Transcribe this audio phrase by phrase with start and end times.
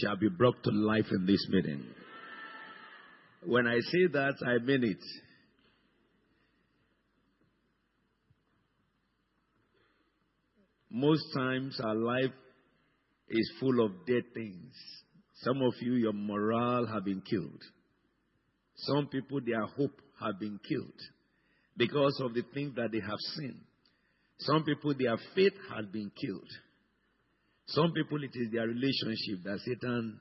[0.00, 1.84] shall be brought to life in this meeting.
[3.44, 4.98] When I say that, I mean it.
[10.90, 12.32] Most times our life
[13.28, 14.74] is full of dead things.
[15.42, 17.62] Some of you, your morale have been killed.
[18.74, 21.00] Some people, their hope have been killed
[21.76, 23.60] because of the things that they have seen.
[24.40, 26.48] Some people, their faith has been killed.
[27.72, 30.18] Some people, it is their relationship that Satan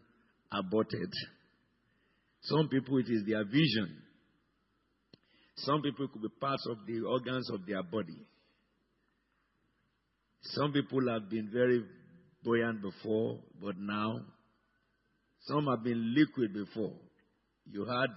[0.52, 1.12] aborted.
[2.42, 4.04] Some people, it is their vision.
[5.57, 8.26] Some people could be parts of the organs of their body.
[10.42, 11.84] Some people have been very
[12.43, 14.21] buoyant before, but now
[15.42, 16.93] some have been liquid before.
[17.70, 18.10] You had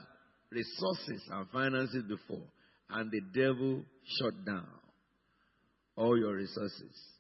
[0.51, 2.47] resources and finances before,
[2.91, 3.83] and the devil
[4.19, 4.69] shut down
[5.97, 7.12] all your resources.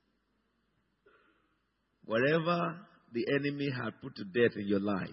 [2.04, 2.76] Whatever
[3.12, 5.08] the enemy had put to death in your life,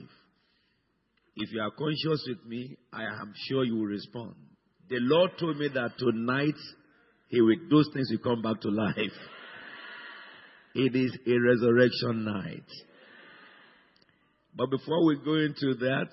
[1.35, 4.35] if you are conscious with me, I am sure you will respond.
[4.89, 6.55] The Lord told me that tonight,
[7.27, 8.95] He will, those things will come back to life.
[10.75, 12.65] It is a resurrection night.
[14.55, 16.09] But before we go into that,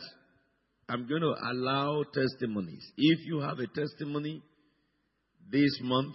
[0.88, 2.84] I'm going to allow testimonies.
[2.96, 4.42] If you have a testimony
[5.50, 6.14] this month,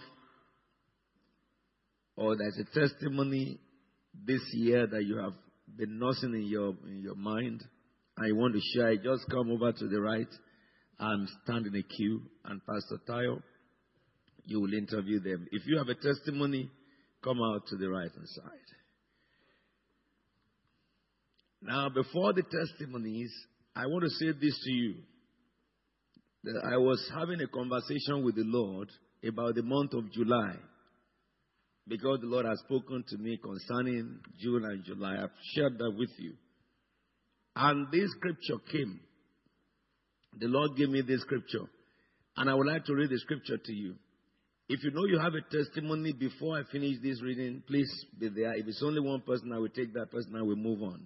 [2.16, 3.58] or there's a testimony
[4.26, 5.34] this year that you have
[5.76, 7.62] been nursing in your in your mind,
[8.16, 10.28] and you want to share it, just come over to the right
[10.98, 13.42] and stand in a queue, and Pastor Tayo,
[14.44, 15.46] you will interview them.
[15.50, 16.70] If you have a testimony,
[17.24, 18.50] come out to the right hand side.
[21.62, 23.32] Now, before the testimonies,
[23.74, 24.94] I want to say this to you.
[26.44, 28.88] That I was having a conversation with the Lord
[29.24, 30.56] about the month of July.
[31.88, 35.16] Because the Lord has spoken to me concerning June and July.
[35.20, 36.34] I've shared that with you.
[37.56, 39.00] And this scripture came.
[40.38, 41.66] The Lord gave me this scripture.
[42.36, 43.96] And I would like to read the scripture to you.
[44.68, 48.54] If you know you have a testimony before I finish this reading, please be there.
[48.54, 51.02] If it's only one person, I will take that person and we move on.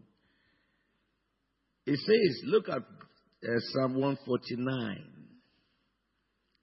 [1.87, 5.05] It says, look at uh, Psalm 149.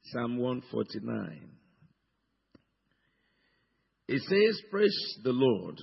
[0.04, 1.53] Psalm 149.
[4.08, 5.80] It says, Praise the Lord.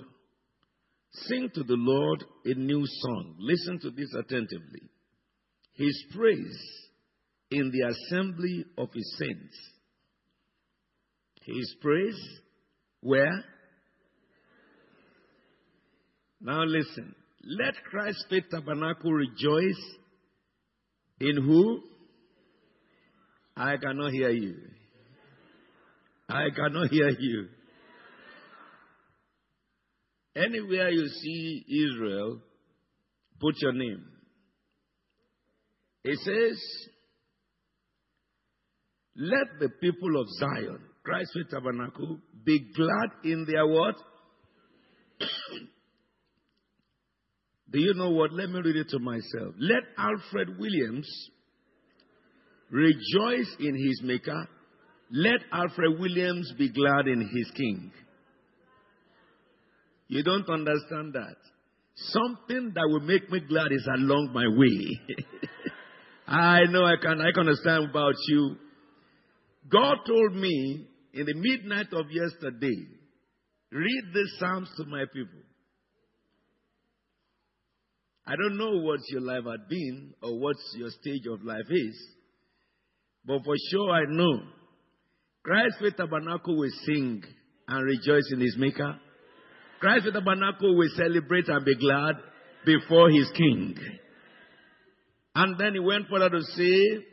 [1.12, 3.36] Sing to the Lord a new song.
[3.38, 4.88] Listen to this attentively.
[5.72, 6.62] His praise
[7.50, 9.56] in the assembly of his saints.
[11.42, 12.20] His praise
[13.00, 13.44] where?
[16.40, 17.14] Now listen.
[17.42, 19.82] Let Christ's faith tabernacle rejoice
[21.20, 21.82] in who?
[23.56, 24.56] I cannot hear you.
[26.28, 27.48] I cannot hear you.
[30.36, 32.40] Anywhere you see Israel,
[33.40, 34.04] put your name.
[36.04, 36.58] It says,
[39.16, 43.96] Let the people of Zion, Christ's tabernacle, be glad in their what?
[47.72, 48.32] Do you know what?
[48.32, 49.54] Let me read it to myself.
[49.58, 51.08] Let Alfred Williams
[52.70, 54.48] rejoice in his maker.
[55.12, 57.92] Let Alfred Williams be glad in his king.
[60.10, 61.36] You don't understand that.
[61.94, 65.16] Something that will make me glad is along my way.
[66.26, 68.56] I know I can, I can understand about you.
[69.70, 72.88] God told me in the midnight of yesterday,
[73.70, 75.42] read the Psalms to my people.
[78.26, 81.96] I don't know what your life had been or what your stage of life is,
[83.24, 84.40] but for sure I know
[85.44, 87.22] Christ Faith Tabernacle will sing
[87.68, 88.98] and rejoice in his maker.
[89.80, 92.16] Christ Faith Tabernacle will celebrate and be glad
[92.66, 93.74] before his king.
[95.34, 97.04] And then he went further to say,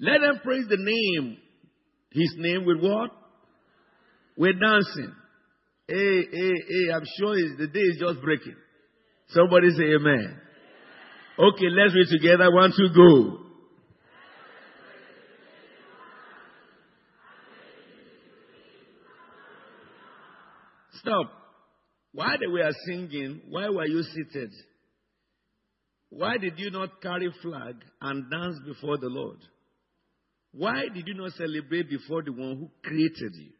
[0.00, 1.36] let them praise the name,
[2.10, 3.10] his name with what?
[4.36, 5.12] With dancing.
[5.86, 8.56] Hey, hey, hey, I'm sure the day is just breaking.
[9.28, 10.40] Somebody say amen.
[11.38, 12.50] Okay, let's read together.
[12.52, 13.43] One, two, go.
[21.04, 21.30] Stop.
[22.12, 24.50] Why they were singing, why were you seated?
[26.10, 29.38] Why did you not carry flag and dance before the Lord?
[30.52, 33.50] Why did you not celebrate before the one who created you?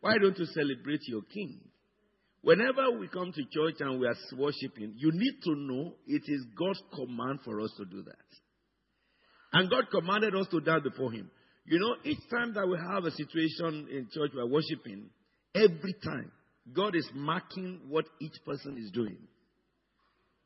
[0.00, 1.60] Why don't you celebrate your king?
[2.42, 6.46] Whenever we come to church and we are worshiping, you need to know it is
[6.56, 8.14] God's command for us to do that.
[9.52, 11.28] And God commanded us to dance before Him.
[11.64, 15.10] You know, each time that we have a situation in church we are worshiping,
[15.56, 16.30] every time,
[16.74, 19.18] God is marking what each person is doing.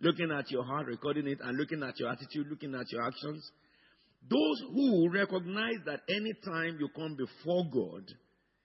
[0.03, 3.49] looking at your heart, recording it, and looking at your attitude, looking at your actions.
[4.29, 8.05] Those who recognize that anytime you come before God,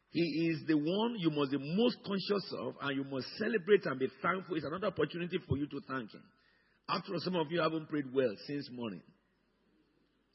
[0.10, 4.00] He is the one you must be most conscious of, and you must celebrate and
[4.00, 4.56] be thankful.
[4.56, 6.24] It's another opportunity for you to thank Him.
[6.90, 9.02] After all, some of you haven't prayed well since morning.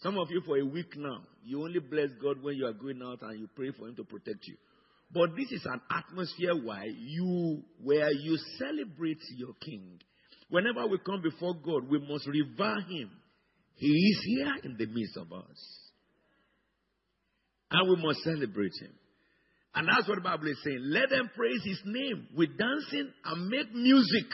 [0.03, 3.01] Some of you for a week now, you only bless God when you are going
[3.05, 4.57] out and you pray for Him to protect you.
[5.13, 9.99] But this is an atmosphere where you, where you celebrate your King.
[10.49, 13.11] Whenever we come before God, we must revere Him.
[13.75, 15.81] He is here in the midst of us.
[17.71, 18.93] And we must celebrate Him.
[19.75, 20.81] And that's what the Bible is saying.
[20.83, 24.27] Let them praise His name with dancing and make music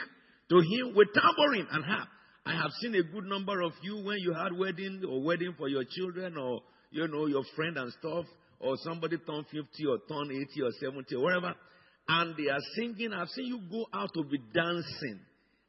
[0.50, 2.08] to Him with tambourine and harp.
[2.46, 5.68] I have seen a good number of you when you had wedding or wedding for
[5.68, 8.24] your children or, you know, your friend and stuff,
[8.60, 11.54] or somebody turn 50 or turn 80 or 70 or whatever,
[12.08, 13.12] and they are singing.
[13.12, 15.20] I've seen you go out to be dancing.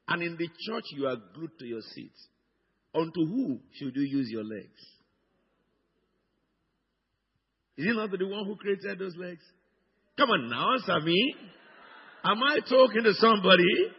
[0.08, 2.14] And in the church, you are glued to your seat.
[2.96, 4.80] Unto who should you use your legs?
[7.78, 9.44] Is it not the one who created those legs?
[10.18, 11.36] Come on now, answer me.
[12.24, 13.92] Am I talking to somebody?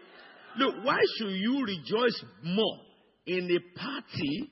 [0.59, 2.79] Look, why should you rejoice more
[3.27, 4.51] in a party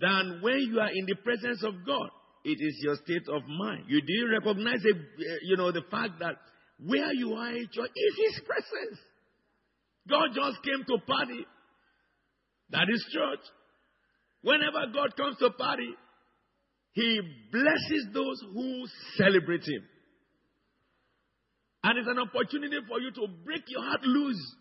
[0.00, 2.10] than when you are in the presence of God?
[2.46, 3.86] It is your state of mind.
[3.88, 6.36] You didn't recognize, it, eh, you know, the fact that
[6.78, 9.00] where you are in is His presence.
[10.08, 11.44] God just came to party.
[12.70, 13.44] That is church.
[14.42, 15.90] Whenever God comes to party,
[16.92, 17.20] He
[17.50, 18.84] blesses those who
[19.16, 19.82] celebrate Him.
[21.82, 24.54] And it's an opportunity for you to break your heart loose.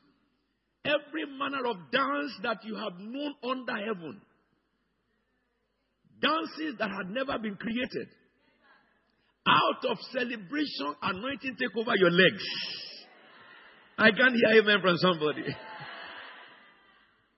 [0.86, 4.22] Every manner of dance that you have known under heaven.
[6.26, 8.08] Dances that had never been created.
[9.48, 12.44] Out of celebration, anointing take over your legs.
[13.98, 15.44] I can't hear amen from somebody.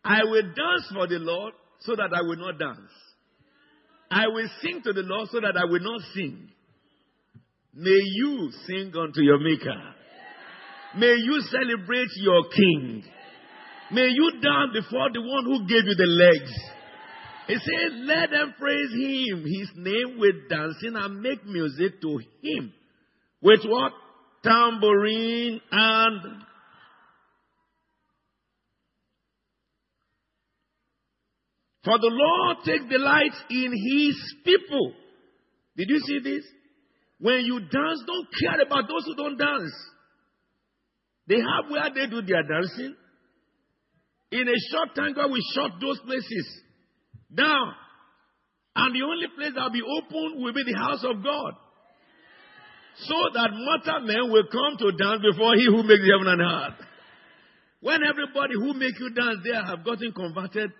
[0.06, 2.92] I will dance for the Lord so that I will not dance.
[4.10, 6.50] I will sing to the Lord so that I will not sing.
[7.74, 9.76] May you sing unto your Maker.
[10.98, 13.04] May you celebrate your King.
[13.92, 16.52] May you dance before the one who gave you the legs.
[17.48, 22.74] He says, let them praise him, his name with dancing and make music to him.
[23.42, 23.94] With what?
[24.44, 26.44] Tambourine and
[31.88, 34.92] For the Lord takes delight in his people.
[35.78, 36.44] Did you see this?
[37.22, 39.72] When you dance, don't care about those who don't dance.
[41.28, 42.94] They have where they do their dancing.
[44.34, 46.62] In a short time, God will shut those places
[47.34, 47.74] down.
[48.76, 51.54] And the only place that will be open will be the house of God.
[52.98, 56.80] So that mortal men will come to dance before he who makes heaven and earth.
[57.82, 60.72] When everybody who make you dance there have gotten converted,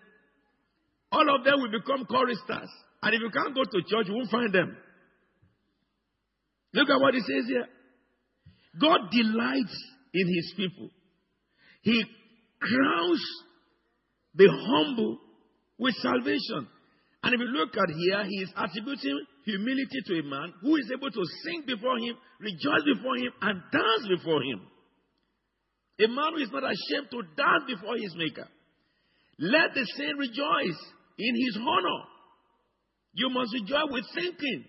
[1.12, 2.70] all of them will become choristers.
[3.04, 4.76] And if you can't go to church, you won't find them.
[6.74, 7.68] Look at what he says here.
[8.80, 9.78] God delights
[10.14, 10.90] in his people.
[11.82, 12.04] He
[12.60, 13.22] crowns
[14.36, 15.20] the humble
[15.78, 16.68] with salvation.
[17.24, 20.90] And if you look at here, he is attributing humility to a man who is
[20.94, 24.62] able to sing before him, rejoice before him, and dance before him.
[26.00, 28.48] A man who is not ashamed to dance before his maker.
[29.40, 30.80] Let the saint rejoice
[31.18, 32.04] in his honor.
[33.14, 34.66] You must rejoice with thinking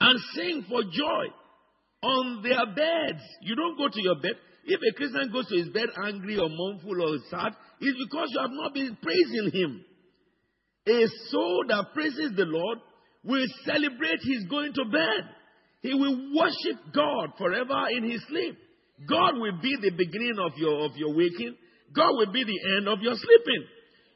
[0.00, 1.24] and sing for joy
[2.02, 3.22] on their beds.
[3.42, 4.36] You don't go to your bed.
[4.66, 8.40] If a Christian goes to his bed angry or mournful or sad, it's because you
[8.40, 9.84] have not been praising him.
[10.88, 12.78] A soul that praises the Lord
[13.24, 15.22] will celebrate his going to bed.
[15.82, 18.56] He will worship God forever in his sleep.
[19.08, 21.54] God will be the beginning of your, of your waking.
[21.94, 23.66] God will be the end of your sleeping.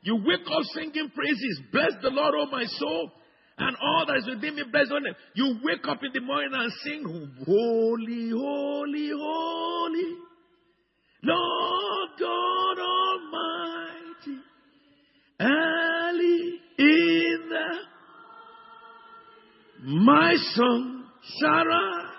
[0.03, 1.61] You wake up singing praises.
[1.71, 3.13] Bless the Lord, oh my soul
[3.61, 5.15] and all that is within me, bless name.
[5.35, 7.05] You wake up in the morning and sing,
[7.45, 10.17] Holy, Holy, Holy,
[11.23, 14.41] Lord God Almighty,
[15.41, 17.91] early in the
[19.85, 21.05] my son
[21.39, 22.11] Sarah.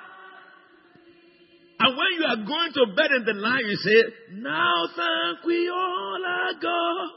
[1.79, 4.03] And when you are going to bed in the night, you say,
[4.33, 7.09] Now thank we all our God.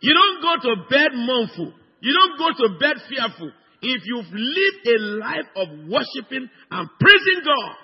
[0.00, 1.72] You don't go to bed mournful.
[2.00, 3.52] You don't go to bed fearful.
[3.80, 7.74] If you've lived a life of worshiping and praising God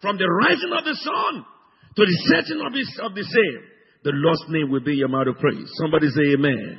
[0.00, 1.44] from the rising of the sun
[1.96, 3.60] to the setting of, his, of the same,
[4.04, 5.66] the Lord's name will be your mouth of praise.
[5.80, 6.78] Somebody say amen.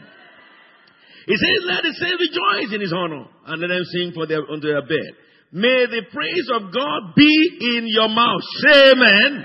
[1.28, 4.46] He says, let the saints rejoice in his honor and let them sing for their,
[4.48, 5.12] unto their bed.
[5.52, 7.34] May the praise of God be
[7.76, 8.44] in your mouth.
[8.64, 9.44] Say amen.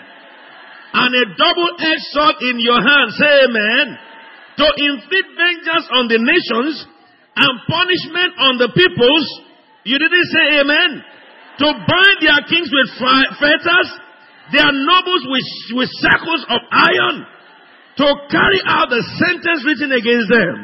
[0.93, 3.09] and a double-edged sword in your hand.
[3.17, 3.87] Say amen.
[4.61, 6.85] To inflict vengeance on the nations
[7.33, 9.26] and punishment on the peoples.
[9.88, 10.91] You didn't say amen.
[11.64, 12.88] To bind their kings with
[13.41, 13.88] fetters,
[14.50, 15.46] their nobles with,
[15.78, 15.90] with
[16.50, 17.26] of iron.
[17.92, 20.54] To carry out the sentence written against them.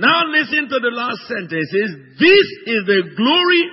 [0.00, 1.68] Now listen to the last sentence.
[1.68, 3.64] It says, this is the glory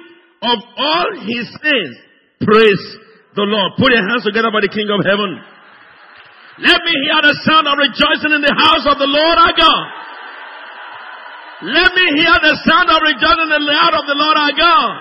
[0.43, 1.97] of all his saints.
[2.43, 2.83] Praise
[3.31, 3.79] the Lord.
[3.79, 5.39] Put your hands together by the King of heaven.
[6.67, 9.85] Let me hear the sound of rejoicing in the house of the Lord our God.
[11.63, 14.91] Let me hear the sound of rejoicing in the house of the Lord our God.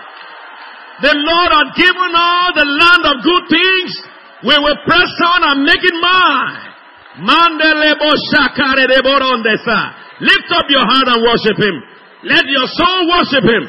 [1.11, 4.14] The Lord has given all the land of good things.
[4.45, 6.57] We will press on and make it mine.
[10.21, 11.77] Lift up your heart and worship Him.
[12.29, 13.65] Let your soul worship Him.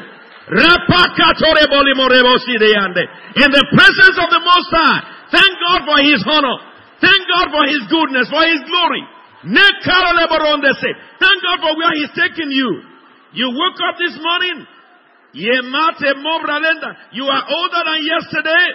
[3.34, 5.00] In the presence of the Most High.
[5.34, 6.56] Thank God for His honor.
[7.02, 9.02] Thank God for His goodness, for His glory.
[11.18, 12.82] Thank God for where He's taking you.
[13.32, 14.66] You woke up this morning.
[15.34, 18.66] You are older than yesterday.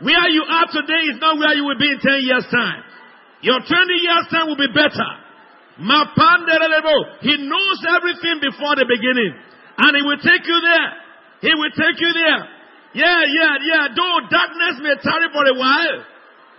[0.00, 2.82] Where you are today is not where you will be in 10 years' time.
[3.44, 5.10] Your 20 years' time will be better.
[5.76, 9.32] He knows everything before the beginning.
[9.76, 10.90] And He will take you there.
[11.44, 12.42] He will take you there.
[12.94, 13.84] Yeah, yeah, yeah.
[13.90, 15.98] Though darkness may tarry for a while,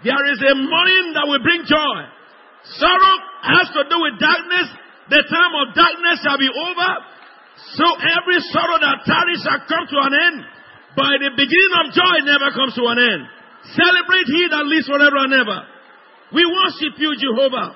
[0.04, 1.98] there is a morning that will bring joy.
[2.76, 3.16] Sorrow
[3.50, 4.68] has to do with darkness.
[5.10, 6.92] The time of darkness shall be over.
[7.80, 7.86] So
[8.20, 10.38] every sorrow that tarries shall come to an end.
[10.96, 13.24] By the beginning of joy never comes to an end.
[13.76, 15.60] Celebrate he that lives forever and ever.
[16.34, 17.76] We worship you, Jehovah.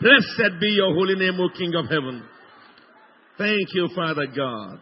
[0.00, 2.22] Blessed be your holy name, O King of heaven.
[3.38, 4.80] Thank you, Father God.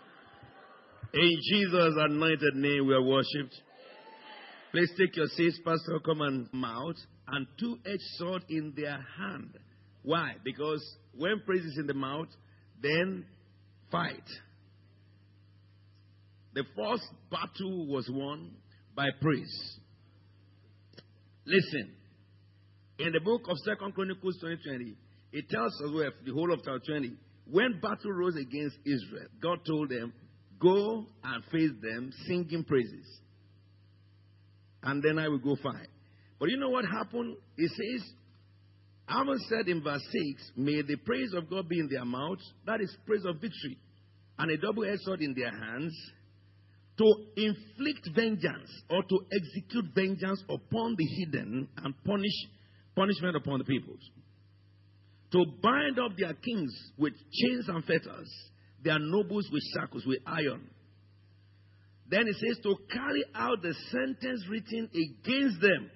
[1.14, 3.54] In Jesus' anointed name we are worshipped.
[4.70, 5.98] Please take your seats, Pastor.
[6.04, 6.96] Come and mouth
[7.28, 9.58] and two-edged sword in their hand.
[10.02, 10.36] Why?
[10.44, 10.82] Because
[11.14, 12.28] when praise is in the mouth,
[12.82, 13.24] then
[13.92, 14.24] fight.
[16.54, 18.50] The first battle was won
[18.96, 19.78] by praise.
[21.44, 21.92] Listen,
[22.98, 24.96] in the book of Second Chronicles 2020,
[25.32, 27.12] it tells us where the whole of chapter 20,
[27.50, 30.12] when battle rose against Israel, God told them,
[30.60, 33.06] Go and face them singing praises.
[34.84, 35.88] And then I will go fight.
[36.38, 37.36] But you know what happened?
[37.56, 38.08] It says,
[39.12, 40.02] Amos said in verse
[40.34, 43.78] 6, May the praise of God be in their mouths, that is praise of victory,
[44.38, 45.94] and a double edged sword in their hands,
[46.98, 52.46] to inflict vengeance or to execute vengeance upon the hidden and punish
[52.94, 54.00] punishment upon the peoples.
[55.32, 58.30] To bind up their kings with chains and fetters,
[58.84, 60.68] their nobles with shackles, with iron.
[62.10, 65.90] Then it says to carry out the sentence written against them.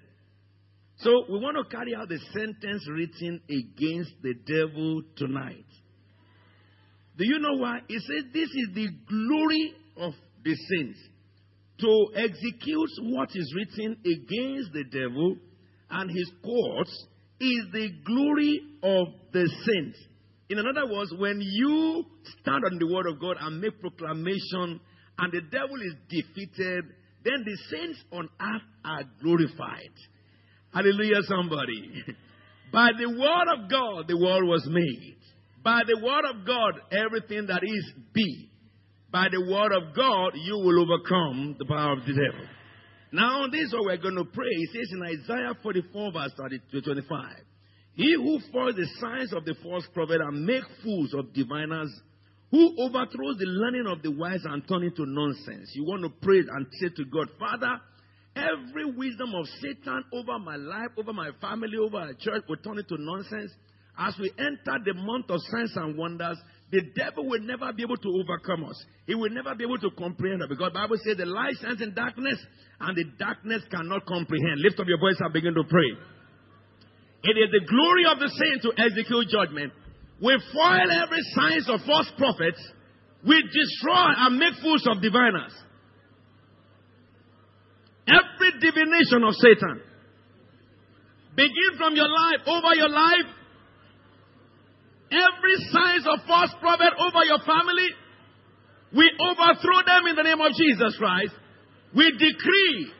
[0.99, 5.67] So we want to carry out the sentence written against the devil tonight.
[7.19, 7.81] Do you know why?
[7.89, 10.13] It says this is the glory of
[10.45, 10.99] the saints
[11.81, 15.37] to execute what is written against the devil
[15.91, 17.07] and his courts
[17.41, 19.99] is the glory of the saints.
[20.49, 22.05] In other words, when you
[22.41, 24.81] stand on the word of God and make proclamation
[25.19, 26.85] and the devil is defeated,
[27.25, 29.93] then the saints on earth are glorified.
[30.77, 32.05] Hallelujah, somebody.
[32.73, 35.17] By the word of God, the world was made.
[35.65, 38.51] By the word of God, everything that is be
[39.17, 42.47] by the word of God, you will overcome the power of the devil.
[43.13, 44.51] Now, this is what we're going to pray.
[44.51, 47.25] It says in Isaiah 44, verse 25.
[47.95, 51.89] He who follows the signs of the false prophet and make fools of diviners,
[52.51, 55.71] who overthrows the learning of the wise and turn it to nonsense.
[55.73, 57.81] You want to pray and say to God, Father,
[58.37, 62.79] every wisdom of Satan over my life, over my family, over our church, will turn
[62.79, 63.51] it to nonsense.
[63.99, 66.37] As we enter the month of signs and wonders,
[66.71, 68.77] the devil will never be able to overcome us.
[69.07, 71.95] He will never be able to comprehend us because Bible says the light shines in
[71.95, 72.39] darkness
[72.81, 74.61] and the darkness cannot comprehend.
[74.61, 75.91] Lift up your voice and begin to pray.
[77.25, 79.73] It is the glory of the saint to execute judgment.
[80.21, 82.61] We foil every science of false prophets.
[83.27, 85.55] We destroy and make fools of diviners.
[88.07, 89.83] Every divination of Satan.
[91.35, 93.37] Begin from your life, over your life,
[95.07, 97.89] Every signs of false prophet over your family,
[98.91, 101.35] we overthrow them in the name of Jesus Christ.
[101.95, 102.91] We decree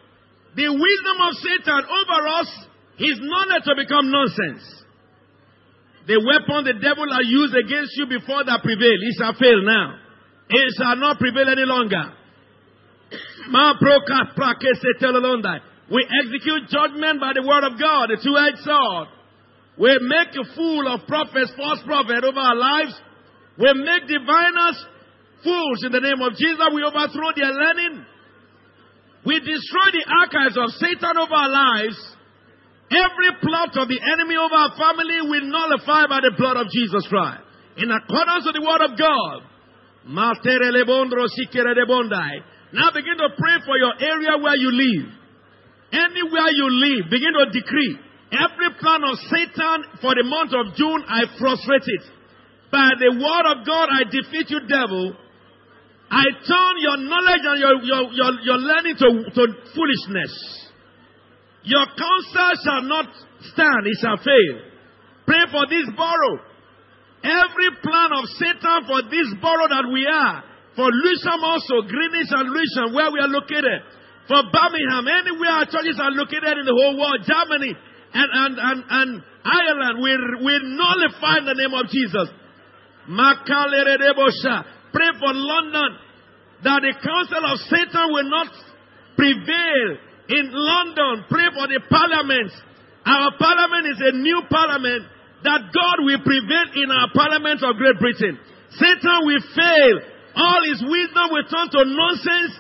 [0.55, 2.51] the wisdom of Satan over us,
[2.97, 4.63] his knowledge to become nonsense.
[6.07, 9.99] The weapon the devil has used against you before that prevail, it shall fail now.
[10.49, 12.15] It shall not prevail any longer.
[15.91, 19.09] We execute judgment by the word of God, the two-edged sword.
[19.79, 22.95] We make a fool of prophets, false prophets over our lives.
[23.59, 24.79] We make diviners
[25.45, 26.75] fools in the name of Jesus.
[26.75, 28.05] We overthrow their learning.
[29.27, 31.99] We destroy the archives of Satan over our lives.
[32.91, 37.07] Every plot of the enemy over our family we nullify by the blood of Jesus
[37.11, 37.43] Christ.
[37.77, 39.43] In accordance with the word of God.
[42.77, 45.09] Now begin to pray for your area where you live.
[45.97, 47.97] Anywhere you live, begin to decree.
[48.37, 52.05] Every plan of Satan for the month of June, I frustrate it.
[52.69, 55.17] By the word of God, I defeat you, devil.
[56.11, 59.43] I turn your knowledge and your, your, your, your learning to, to
[59.73, 60.33] foolishness.
[61.65, 63.07] Your counsel shall not
[63.57, 64.57] stand, it shall fail.
[65.25, 66.45] Pray for this borough.
[67.25, 70.45] Every plan of Satan for this borough that we are,
[70.77, 73.81] for Lewisham also, Greenwich and Lewisham, where we are located,
[74.29, 77.73] for Birmingham, anywhere our churches are located in the whole world, Germany
[78.17, 79.11] and, and, and, and
[79.45, 80.09] Ireland, we,
[80.41, 82.33] we nullify the name of Jesus.
[83.07, 85.91] Pray for London
[86.65, 88.49] that the counsel of Satan will not
[89.15, 89.87] prevail
[90.33, 91.29] in London.
[91.29, 92.51] Pray for the parliament.
[93.05, 95.05] Our parliament is a new parliament
[95.45, 98.41] that God will prevail in our parliament of Great Britain.
[98.75, 100.16] Satan will fail.
[100.37, 102.55] All his wisdom will turn to nonsense.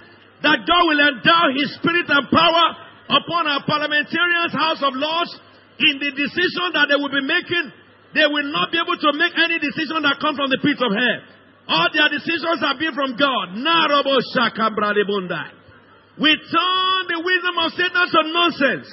[0.44, 2.66] That God will endow his spirit and power
[3.08, 5.32] upon our parliamentarians, House of Lords,
[5.80, 7.72] in the decision that they will be making.
[8.12, 10.92] They will not be able to make any decision that comes from the pit of
[10.92, 11.20] hell.
[11.68, 13.56] All their decisions have been from God.
[16.16, 18.88] We turn the wisdom of Satan to nonsense.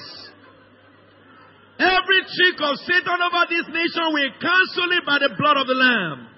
[1.80, 5.76] Every trick of Satan over this nation, we cancel it by the blood of the
[5.76, 6.33] Lamb.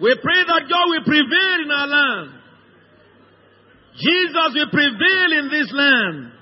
[0.00, 2.30] We pray that God will prevail in our land.
[3.94, 6.32] Jesus will prevail in this land.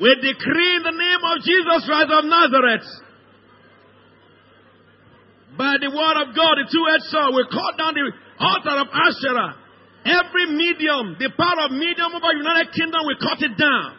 [0.00, 2.86] We decree in the name of Jesus Christ of Nazareth.
[5.56, 9.56] By the word of God, the two-edged sword, we cut down the altar of Asherah.
[10.06, 13.98] Every medium, the power of medium over United Kingdom, we cut it down.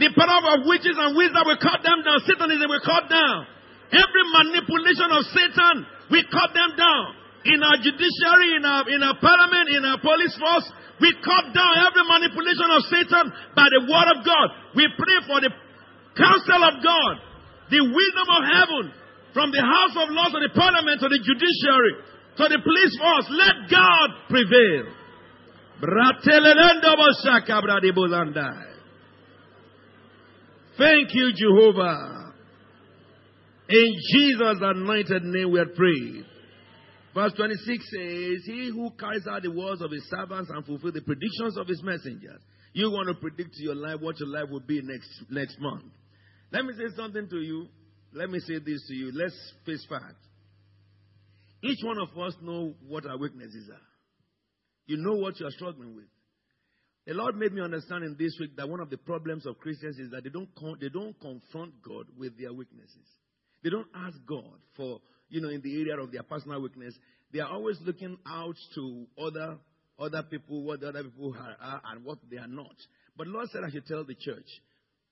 [0.00, 2.24] The power of witches and wizards, we cut them down.
[2.24, 3.44] Satanism, we cut down.
[3.92, 5.76] Every manipulation of Satan,
[6.08, 7.06] we cut them down
[7.44, 10.66] in our judiciary, in our, in our parliament, in our police force.
[11.04, 13.24] We cut down every manipulation of Satan
[13.56, 14.46] by the word of God.
[14.76, 15.52] We pray for the
[16.16, 17.14] counsel of God,
[17.72, 18.84] the wisdom of heaven,
[19.32, 21.94] from the House of Lords to the parliament to the judiciary
[22.40, 23.26] to the police force.
[23.30, 24.99] Let God prevail.
[30.76, 32.32] Thank you, Jehovah.
[33.68, 36.24] In Jesus' anointed name we are prayed.
[37.14, 41.02] Verse 26 says, He who carries out the words of his servants and fulfill the
[41.02, 42.40] predictions of his messengers.
[42.72, 45.84] You want to predict your life what your life will be next, next month.
[46.52, 47.66] Let me say something to you.
[48.12, 49.12] Let me say this to you.
[49.14, 49.34] Let's
[49.66, 50.16] face fact.
[51.62, 53.89] Each one of us know what our weaknesses are.
[54.90, 56.06] You know what you are struggling with.
[57.06, 59.98] The Lord made me understand in this week that one of the problems of Christians
[59.98, 63.06] is that they don't, con- they don't confront God with their weaknesses.
[63.62, 66.92] They don't ask God for you know, in the area of their personal weakness,
[67.32, 69.58] they are always looking out to other
[69.96, 72.74] other people, what the other people are, and what they are not.
[73.16, 74.46] But Lord said I should tell the church,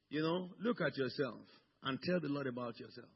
[0.08, 1.38] you know, look at yourself
[1.84, 3.06] and tell the Lord about yourself.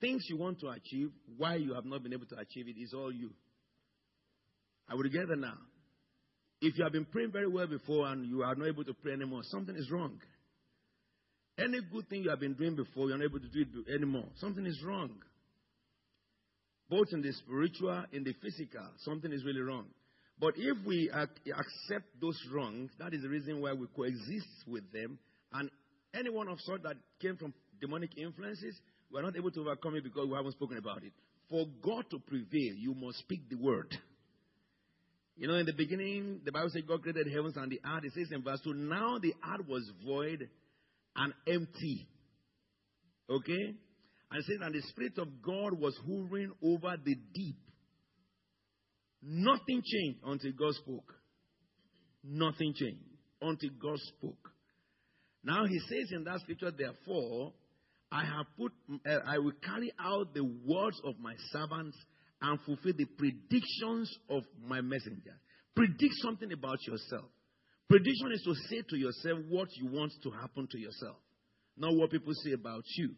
[0.00, 2.94] Things you want to achieve, why you have not been able to achieve it is
[2.94, 3.30] all you.
[4.94, 5.58] Will get there now.
[6.60, 9.12] If you have been praying very well before and you are not able to pray
[9.12, 10.20] anymore, something is wrong.
[11.58, 14.26] Any good thing you have been doing before, you're not able to do it anymore.
[14.36, 15.10] Something is wrong
[16.88, 19.86] both in the spiritual, in the physical, something is really wrong.
[20.40, 25.18] But if we accept those wrongs, that is the reason why we coexist with them.
[25.52, 25.70] And
[26.14, 28.76] anyone of sort that came from demonic influences,
[29.12, 31.12] we are not able to overcome it because we haven't spoken about it.
[31.50, 33.96] For God to prevail, you must speak the word.
[35.38, 38.04] You know, in the beginning, the Bible says God created the heavens and the earth.
[38.04, 40.48] It says in verse 2, now the earth was void
[41.16, 42.08] and empty.
[43.30, 43.74] Okay?
[44.30, 47.56] and says, And the Spirit of God was hovering over the deep.
[49.22, 51.14] Nothing changed until God spoke.
[52.22, 53.02] Nothing changed
[53.40, 54.50] until God spoke.
[55.42, 57.52] Now he says in that scripture, therefore,
[58.10, 58.72] I have put,
[59.06, 61.96] uh, I will carry out the words of my servants
[62.40, 65.34] and fulfill the predictions of my messenger.
[65.74, 67.26] Predict something about yourself.
[67.88, 71.16] Prediction is to say to yourself what you want to happen to yourself.
[71.76, 73.10] not what people say about you.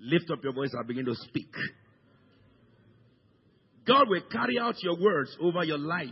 [0.00, 1.52] Lift up your voice and begin to speak.
[3.86, 6.08] God will carry out your words over your life.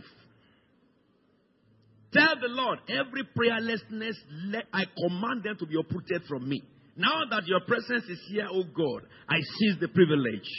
[2.11, 4.15] Tell the Lord, every prayerlessness,
[4.47, 6.63] let, I command them to be uprooted from me.
[6.95, 10.49] Now that your presence is here, oh God, I seize the privilege.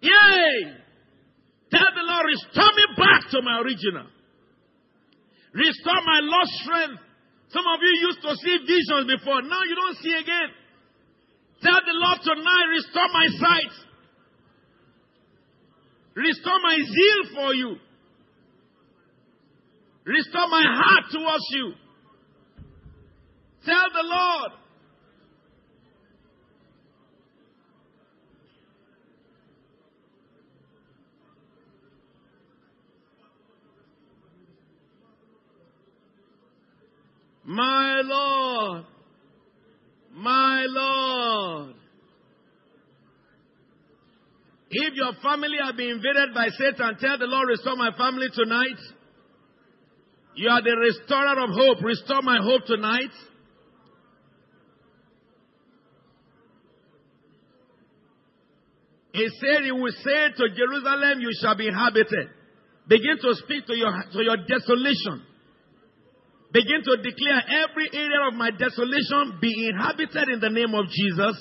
[0.00, 0.74] Yay!
[1.70, 4.06] Tell the Lord, restore me back to my original.
[5.52, 7.02] Restore my lost strength.
[7.48, 9.42] Some of you used to see visions before.
[9.42, 10.50] Now you don't see again.
[11.62, 13.74] Tell the Lord tonight, restore my sight.
[16.14, 17.76] Restore my zeal for you.
[20.04, 21.72] Restore my heart towards you.
[23.64, 24.52] Tell the Lord.
[37.46, 38.84] My Lord.
[40.12, 41.74] My Lord.
[44.68, 48.78] If your family have been invaded by Satan, tell the Lord, restore my family tonight.
[50.34, 51.84] You are the restorer of hope.
[51.84, 53.12] Restore my hope tonight.
[59.12, 62.28] He said, He will say to Jerusalem, You shall be inhabited.
[62.88, 65.22] Begin to speak to your, to your desolation.
[66.56, 71.36] Begin to declare every area of my desolation be inhabited in the name of Jesus.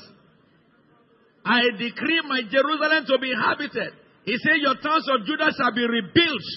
[1.45, 3.95] I decree my Jerusalem to be inhabited.
[4.27, 6.47] He said, Your towns of Judah shall be rebuilt.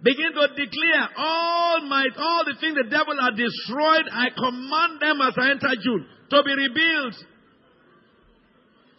[0.00, 5.20] Begin to declare all my all the things the devil has destroyed, I command them
[5.20, 7.16] as I enter June to be rebuilt.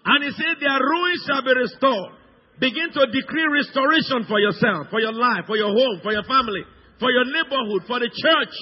[0.05, 2.21] And he said, Their ruins shall be restored.
[2.61, 6.69] Begin to decree restoration for yourself, for your life, for your home, for your family
[6.99, 8.55] for your neighborhood, for the church.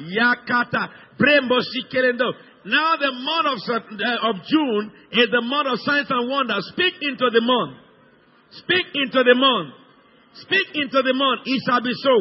[0.00, 2.32] Yakata, Brembo Sikerendo.
[2.66, 3.58] Now the month of,
[3.94, 6.66] uh, of June is the month of signs and wonders.
[6.74, 7.78] Speak into the month.
[8.50, 9.70] Speak into the month.
[10.42, 11.46] Speak into the month.
[11.46, 12.14] It shall be so.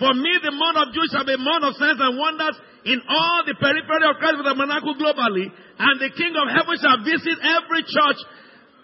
[0.00, 2.56] For me, the month of June shall be a month of signs and wonders
[2.88, 5.46] in all the periphery of Christ Faith Tabernacle globally.
[5.78, 8.20] And the King of Heaven shall visit every church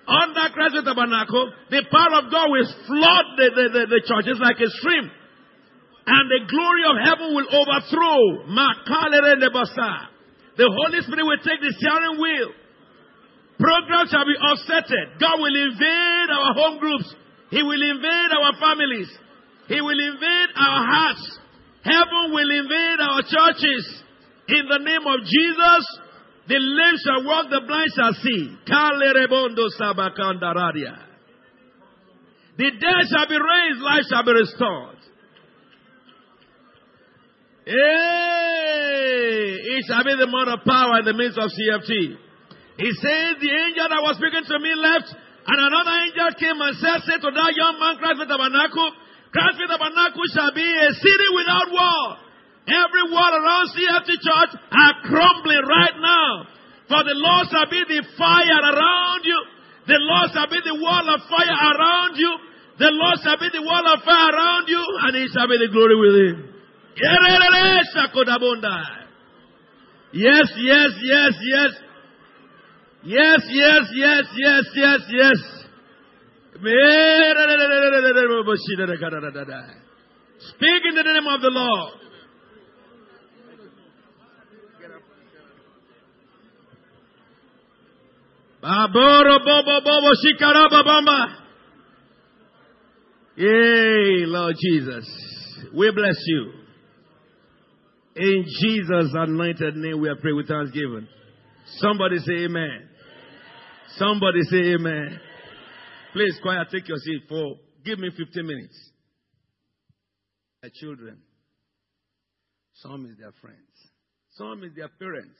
[0.06, 1.56] under Christ Tabernacle.
[1.72, 5.08] The power of God will flood the, the, the, the churches like a stream
[6.08, 8.48] and the glory of heaven will overthrow.
[10.56, 12.50] The Holy Spirit will take the steering wheel.
[13.60, 15.20] Programs shall be offsetted.
[15.20, 17.12] God will invade our home groups.
[17.50, 19.10] He will invade our families.
[19.68, 21.38] He will invade our hearts.
[21.84, 24.02] Heaven will invade our churches.
[24.48, 25.82] In the name of Jesus,
[26.48, 28.56] the lame shall walk, the blind shall see.
[32.56, 34.96] The dead shall be raised, life shall be restored.
[37.68, 42.16] Hey, it shall be the month of power in the midst of CFT.
[42.80, 46.80] He says, the angel that was speaking to me left, and another angel came and
[46.80, 48.88] said, say to that young man, Christ Faith Tabernacle,
[49.36, 52.24] Christ Faith Tabernacle shall be a city without wall.
[52.72, 56.48] Every wall around CFT church are crumbling right now.
[56.88, 59.40] For the Lord shall be the fire around you.
[59.92, 62.32] The Lord shall be the wall of fire around you.
[62.80, 65.68] The Lord shall be the wall of fire around you, and He shall be the
[65.68, 66.57] glory within.
[70.12, 71.70] Yes, yes, yes, yes.
[73.04, 75.38] Yes, yes, yes, yes, yes, yes.
[80.50, 81.94] Speak in the name of the Lord.
[88.62, 91.18] Baboro bobo bobo shikaraba bamba.
[93.36, 95.06] Yay, Lord Jesus.
[95.72, 96.67] We bless you.
[98.18, 101.06] In Jesus' anointed name, we are praying with thanksgiving.
[101.76, 102.88] Somebody say amen.
[103.96, 105.20] Somebody say amen.
[106.12, 108.76] Please, quiet, take your seat for, give me 15 minutes.
[110.62, 111.18] Their children.
[112.74, 113.58] Some is their friends.
[114.30, 115.38] Some is their parents.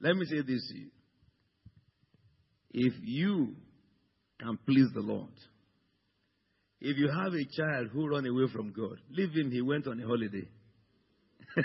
[0.00, 0.90] Let me say this to you.
[2.72, 3.56] If you
[4.40, 5.28] can please the Lord,
[6.80, 9.50] if you have a child who run away from God, leave him.
[9.50, 10.48] He went on a holiday.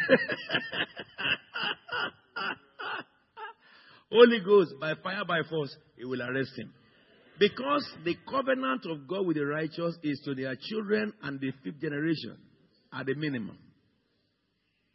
[4.12, 6.74] Holy Ghost, by fire, by force, he will arrest him.
[7.40, 11.82] Because the covenant of God with the righteous is to their children and the fifth
[11.82, 12.38] generation
[12.94, 13.58] at the minimum.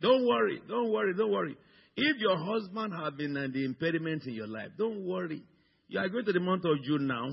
[0.01, 1.57] Don't worry, don't worry, don't worry.
[1.97, 5.43] If your husband has been the impediment in your life, don't worry.
[5.89, 7.31] You are going to the month of June now.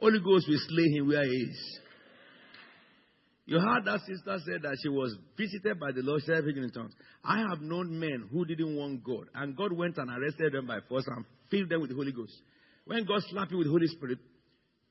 [0.00, 1.80] Holy Ghost will slay him where he is.
[3.46, 6.92] You heard that sister said that she was visited by the Lord, speaking in tongues.
[7.24, 10.80] I have known men who didn't want God, and God went and arrested them by
[10.88, 12.34] force and filled them with the Holy Ghost.
[12.86, 14.18] When God slapped you with the Holy Spirit,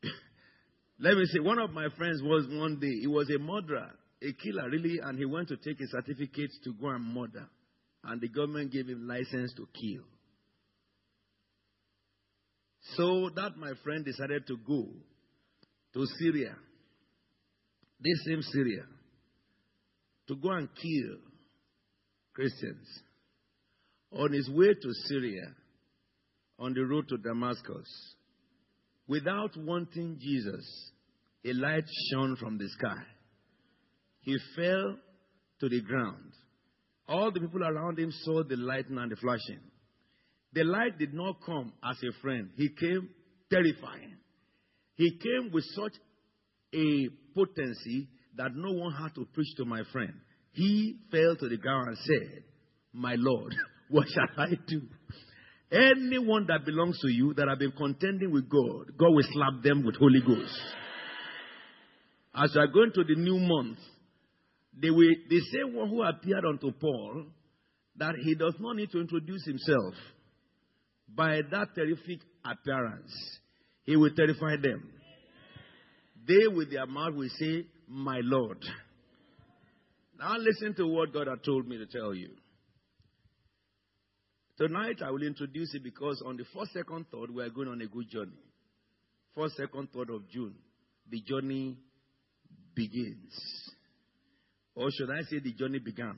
[1.00, 3.92] let me say, one of my friends was one day, he was a murderer,
[4.22, 7.50] a killer, really, and he went to take a certificate to go and murder.
[8.06, 10.04] And the government gave him license to kill.
[12.94, 14.88] So that my friend decided to go
[15.94, 16.56] to Syria
[18.00, 18.84] this same Syria
[20.28, 21.18] to go and kill
[22.34, 22.86] Christians.
[24.12, 25.54] On his way to Syria,
[26.60, 27.88] on the road to Damascus,
[29.08, 30.92] without wanting Jesus,
[31.46, 33.02] a light shone from the sky.
[34.22, 34.96] He fell
[35.60, 36.32] to the ground.
[37.08, 39.60] All the people around him saw the lightning and the flashing.
[40.56, 43.10] The light did not come as a friend, he came
[43.52, 44.16] terrifying.
[44.96, 45.92] He came with such
[46.74, 50.14] a potency that no one had to preach to my friend.
[50.54, 52.44] He fell to the ground and said,
[52.94, 53.54] My Lord,
[53.90, 54.82] what shall I do?
[55.70, 59.84] Anyone that belongs to you that have been contending with God, God will slap them
[59.84, 60.58] with Holy Ghost.
[62.34, 63.80] As you are going to the new month,
[64.82, 67.26] they will, the same one who appeared unto Paul,
[67.98, 69.96] that he does not need to introduce himself
[71.08, 73.14] by that terrific appearance,
[73.84, 74.92] he will terrify them.
[76.28, 78.64] They with their mouth will say, My Lord.
[80.18, 82.30] Now listen to what God had told me to tell you.
[84.58, 87.82] Tonight I will introduce it because on the first, second, third, we are going on
[87.82, 88.40] a good journey.
[89.36, 90.56] First, second, third of June,
[91.10, 91.78] the journey
[92.74, 93.34] begins.
[94.74, 96.18] Or should I say the journey began?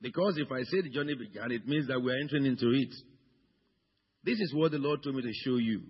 [0.00, 2.94] Because if I say the journey began, it means that we are entering into it.
[4.24, 5.82] This is what the Lord told me to show you.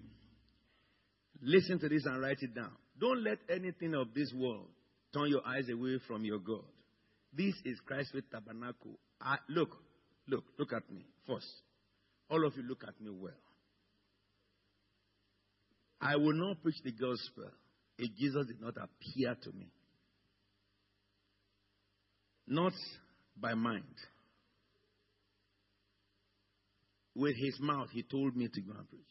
[1.42, 2.72] Listen to this and write it down.
[3.00, 4.68] Don't let anything of this world
[5.12, 6.64] turn your eyes away from your God.
[7.32, 8.98] This is Christ Faith Tabernacle.
[9.20, 9.70] I, look,
[10.28, 11.46] look, look at me first.
[12.30, 13.32] All of you look at me well.
[16.00, 17.50] I will not preach the gospel
[17.98, 19.70] if Jesus did not appear to me.
[22.46, 22.72] Not
[23.40, 23.85] by mind.
[27.14, 29.03] With his mouth, he told me to go and preach.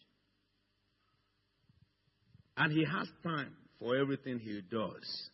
[2.58, 5.30] And he has time for everything he does.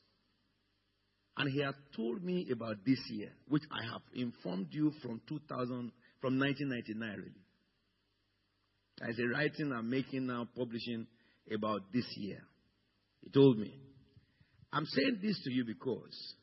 [1.37, 5.91] And he has told me about this year, which I have informed you from 2000,
[6.19, 9.09] from 1999, really.
[9.09, 11.07] As a writing I'm making now, publishing
[11.53, 12.41] about this year.
[13.23, 13.73] He told me.
[14.73, 16.35] I'm saying this to you because,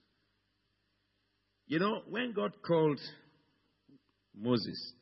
[1.69, 2.99] you know, when God called
[4.35, 4.93] Moses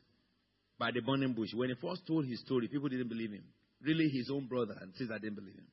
[0.77, 3.43] by the burning bush, when he first told his story, people didn't believe him
[3.81, 5.67] really his own brother and I didn't believe him.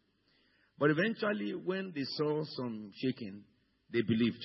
[0.79, 3.43] But eventually, when they saw some shaking,
[3.93, 4.43] they believed.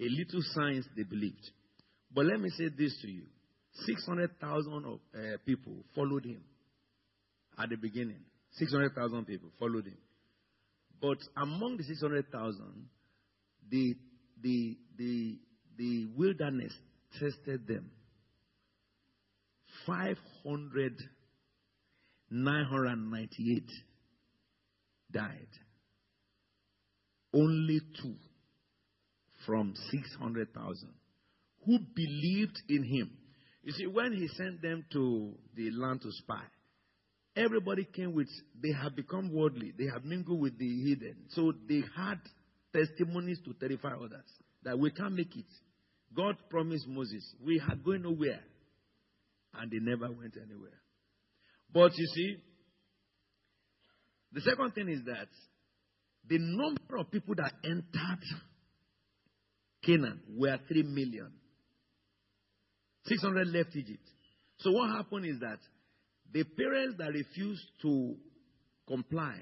[0.00, 1.50] A little signs, they believed.
[2.12, 3.24] But let me say this to you
[3.86, 6.42] 600,000 of uh, people followed him
[7.58, 8.20] at the beginning.
[8.52, 9.98] 600,000 people followed him.
[11.00, 12.88] But among the 600,000,
[13.70, 13.94] the,
[14.42, 15.38] the, the,
[15.76, 16.72] the wilderness
[17.18, 17.90] tested them.
[19.86, 20.94] 500
[22.30, 23.64] 998
[25.10, 25.48] died.
[27.34, 28.14] Only two
[29.46, 30.88] from 600,000
[31.64, 33.10] who believed in him.
[33.62, 36.42] You see, when he sent them to the land to spy,
[37.36, 38.28] everybody came with,
[38.60, 41.16] they have become worldly, they have mingled with the hidden.
[41.30, 42.18] So they had
[42.72, 44.26] testimonies to terrify others
[44.62, 45.46] that we can't make it.
[46.14, 48.40] God promised Moses, we are going nowhere.
[49.54, 50.78] And they never went anywhere.
[51.72, 52.36] But you see,
[54.32, 55.28] the second thing is that
[56.28, 58.24] the number of people that entered
[59.84, 61.32] Canaan were 3 million.
[63.06, 64.04] 600 left Egypt.
[64.58, 65.58] So what happened is that
[66.32, 68.14] the parents that refused to
[68.86, 69.38] comply,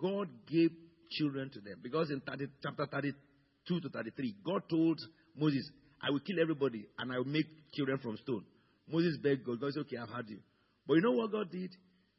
[0.00, 0.70] God gave
[1.18, 1.76] children to them.
[1.82, 5.00] Because in 30, chapter 32 to 33, God told
[5.36, 5.68] Moses,
[6.02, 8.44] I will kill everybody and I will make children from stone.
[8.88, 9.60] Moses begged God.
[9.60, 10.38] God said, Okay, I've had you.
[10.86, 11.70] But you know what God did?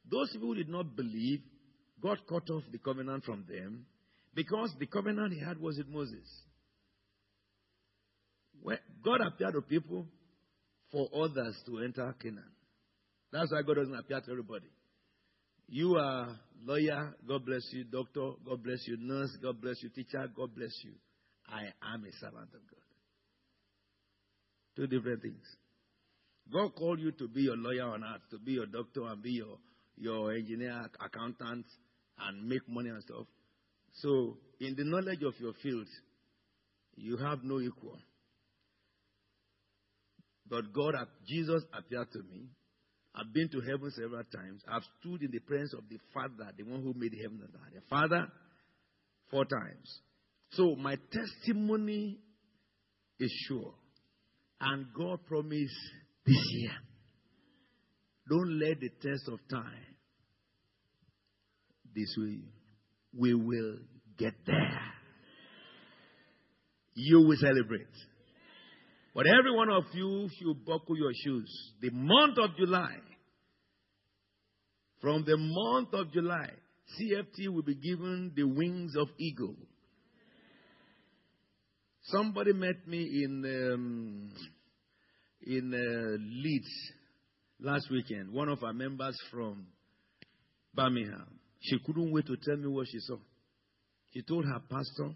[0.10, 1.42] Those people who did not believe,
[2.02, 3.86] God cut off the covenant from them
[4.34, 6.28] because the covenant he had was with Moses.
[8.62, 10.06] When God appeared to people
[10.92, 12.52] for others to enter Canaan.
[13.32, 14.70] That's why God doesn't appear to everybody.
[15.68, 17.84] You are lawyer, God bless you.
[17.86, 18.98] Doctor, God bless you.
[19.00, 19.90] Nurse, God bless you.
[19.90, 20.94] Teacher, God bless you.
[21.50, 22.84] I am a servant of God.
[24.76, 25.44] Two different things.
[26.52, 29.32] God called you to be your lawyer on earth, to be your doctor and be
[29.32, 29.58] your,
[29.98, 31.66] your engineer, accountant,
[32.20, 33.26] and make money and stuff.
[33.94, 35.88] So, in the knowledge of your field,
[36.96, 37.98] you have no equal.
[40.50, 40.96] But God,
[41.28, 42.50] Jesus appeared to me.
[43.16, 44.62] I've been to heaven several times.
[44.68, 47.74] I've stood in the presence of the Father, the one who made heaven and earth.
[47.74, 48.28] The Father,
[49.30, 50.00] four times.
[50.52, 52.20] So my testimony
[53.20, 53.74] is sure.
[54.60, 55.74] And God promised
[56.26, 56.72] this year.
[58.30, 59.96] Don't let the test of time
[61.96, 62.40] this way.
[63.16, 63.78] We will
[64.18, 64.82] get there.
[66.96, 67.88] You will celebrate.
[69.14, 71.72] But every one of you should buckle your shoes.
[71.82, 72.96] The month of July,
[75.02, 76.50] from the month of July,
[77.00, 79.56] CFT will be given the wings of eagle.
[82.06, 84.32] Somebody met me in um,
[85.46, 86.92] in uh, Leeds
[87.60, 88.32] last weekend.
[88.34, 89.68] One of our members from
[90.74, 91.40] Birmingham.
[91.62, 93.18] She couldn't wait to tell me what she saw.
[94.14, 95.16] She told her pastor,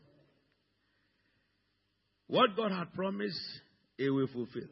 [2.27, 3.39] "What God had promised,
[3.97, 4.69] He will fulfill.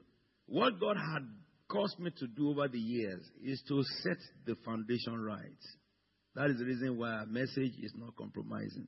[0.47, 1.23] What God had
[1.67, 5.41] caused me to do over the years is to set the foundation right.
[6.35, 8.87] That is the reason why our message is not compromising.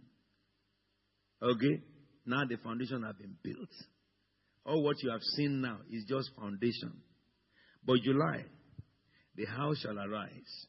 [1.42, 1.82] Okay?
[2.26, 3.70] Now the foundation has been built.
[4.66, 7.02] All what you have seen now is just foundation.
[7.86, 8.44] But July,
[9.36, 10.68] the house shall arise.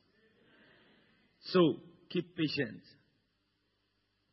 [1.41, 1.77] So
[2.11, 2.81] keep patient.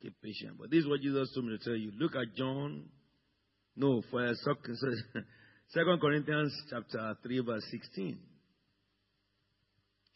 [0.03, 0.57] Keep patient.
[0.59, 1.91] But this is what Jesus told me to tell you.
[1.97, 2.89] Look at John.
[3.75, 4.33] No, for
[5.69, 5.99] second.
[5.99, 8.17] Corinthians chapter 3, verse 16.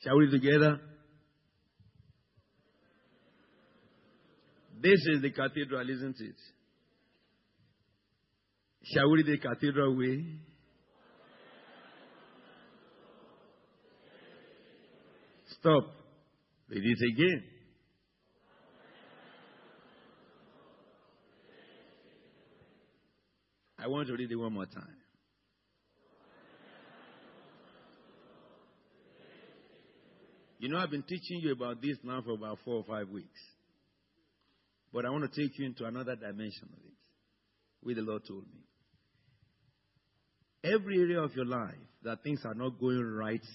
[0.03, 0.79] Shall we together?
[4.81, 6.35] This is the cathedral, isn't it?
[8.93, 10.23] Shall we read the cathedral way?
[15.59, 15.83] Stop.
[16.69, 17.43] Read it again.
[23.81, 24.95] I want to read it one more time.
[30.59, 33.39] You know, I've been teaching you about this now for about four or five weeks.
[34.91, 36.97] But I want to take you into another dimension of it,
[37.81, 38.59] where the Lord told me.
[40.73, 43.45] Every area of your life that things are not going right,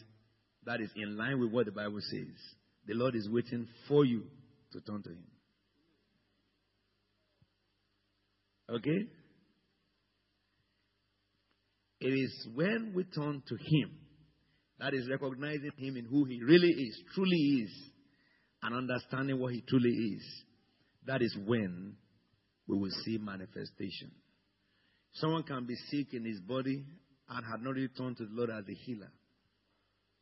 [0.64, 2.34] that is in line with what the Bible says,
[2.87, 4.22] the Lord is waiting for you
[4.72, 5.26] to turn to Him.
[8.70, 9.06] Okay?
[12.05, 13.90] It is when we turn to Him
[14.79, 17.71] that is recognizing Him in who He really is, truly is,
[18.62, 20.23] and understanding what He truly is.
[21.07, 21.97] That is when
[22.69, 24.11] we will see manifestation.
[25.14, 26.85] Someone can be sick in his body
[27.31, 29.11] and had not really turned to the Lord as a healer.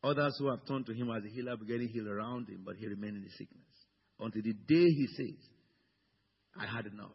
[0.05, 2.77] Others who have turned to Him as a healer are getting healed around Him, but
[2.77, 3.67] He remains in the sickness.
[4.21, 5.49] Until the day He says,
[6.57, 7.11] I had enough.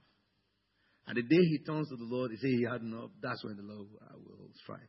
[1.08, 3.56] And the day He turns to the Lord, He says He had enough, that's when
[3.56, 4.80] the Lord uh, will strike.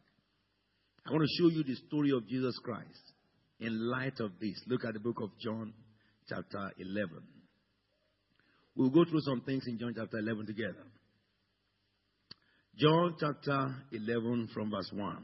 [1.06, 3.12] I want to show you the story of Jesus Christ
[3.60, 4.60] in light of this.
[4.66, 5.72] Look at the book of John,
[6.28, 7.22] chapter 11.
[8.76, 10.84] We'll go through some things in John chapter 11 together.
[12.76, 15.16] John chapter 11 from verse 1.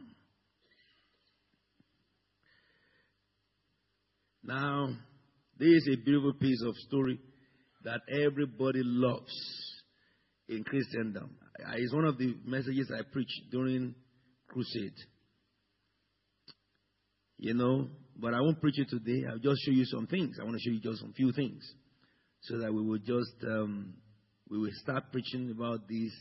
[4.45, 4.89] Now,
[5.59, 7.19] this is a beautiful piece of story
[7.85, 9.33] that everybody loves
[10.49, 11.37] in Christendom.
[11.75, 13.95] It's one of the messages I preached during
[14.49, 14.95] crusade.
[17.39, 19.27] You know, but I won't preach it today.
[19.29, 20.37] I'll just show you some things.
[20.41, 21.63] I want to show you just some few things
[22.43, 23.95] so that we will just um,
[24.49, 26.13] we will start preaching about this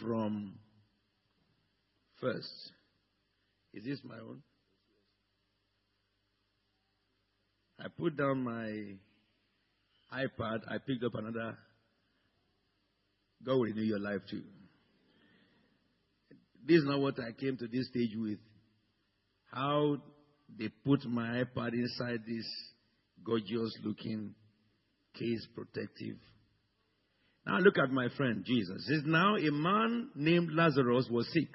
[0.00, 0.54] from
[2.20, 2.72] first.
[3.74, 4.42] Is this my own?
[7.80, 8.96] I put down my
[10.12, 10.60] iPad.
[10.68, 11.56] I picked up another.
[13.44, 14.42] God will renew your life too.
[16.66, 18.38] This is not what I came to this stage with.
[19.46, 19.96] How
[20.58, 22.46] they put my iPad inside this
[23.24, 24.34] gorgeous looking
[25.14, 26.16] case protective.
[27.46, 28.86] Now look at my friend Jesus.
[28.86, 31.48] Says now a man named Lazarus was sick.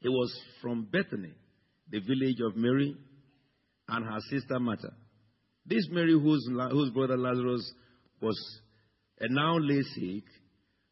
[0.00, 1.32] He was from Bethany,
[1.90, 2.96] the village of Mary
[3.88, 4.94] and her sister Martha.
[5.66, 7.72] This Mary, whose, whose brother Lazarus
[8.22, 8.60] was
[9.20, 10.24] and now lay sick,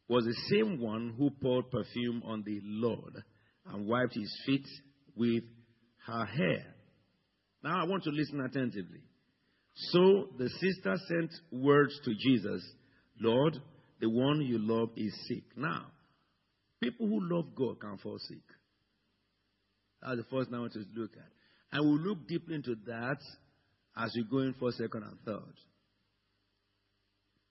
[0.09, 3.23] was the same one who poured perfume on the Lord
[3.67, 4.67] and wiped his feet
[5.17, 5.43] with
[6.07, 6.75] her hair.
[7.63, 9.03] Now I want to listen attentively.
[9.75, 12.63] So the sister sent words to Jesus
[13.21, 13.59] Lord,
[14.01, 15.45] the one you love is sick.
[15.57, 15.87] Now,
[16.83, 18.43] people who love God can fall sick.
[20.03, 21.31] That's the first thing I want to look at.
[21.73, 23.19] And we'll look deeply into that
[23.97, 25.55] as we go in for second and third.